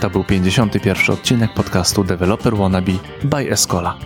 To 0.00 0.10
był 0.10 0.24
51. 0.24 1.14
odcinek 1.14 1.54
podcastu 1.54 2.04
Developer 2.04 2.56
Wannabe 2.56 2.92
by 3.24 3.50
Escola. 3.50 3.98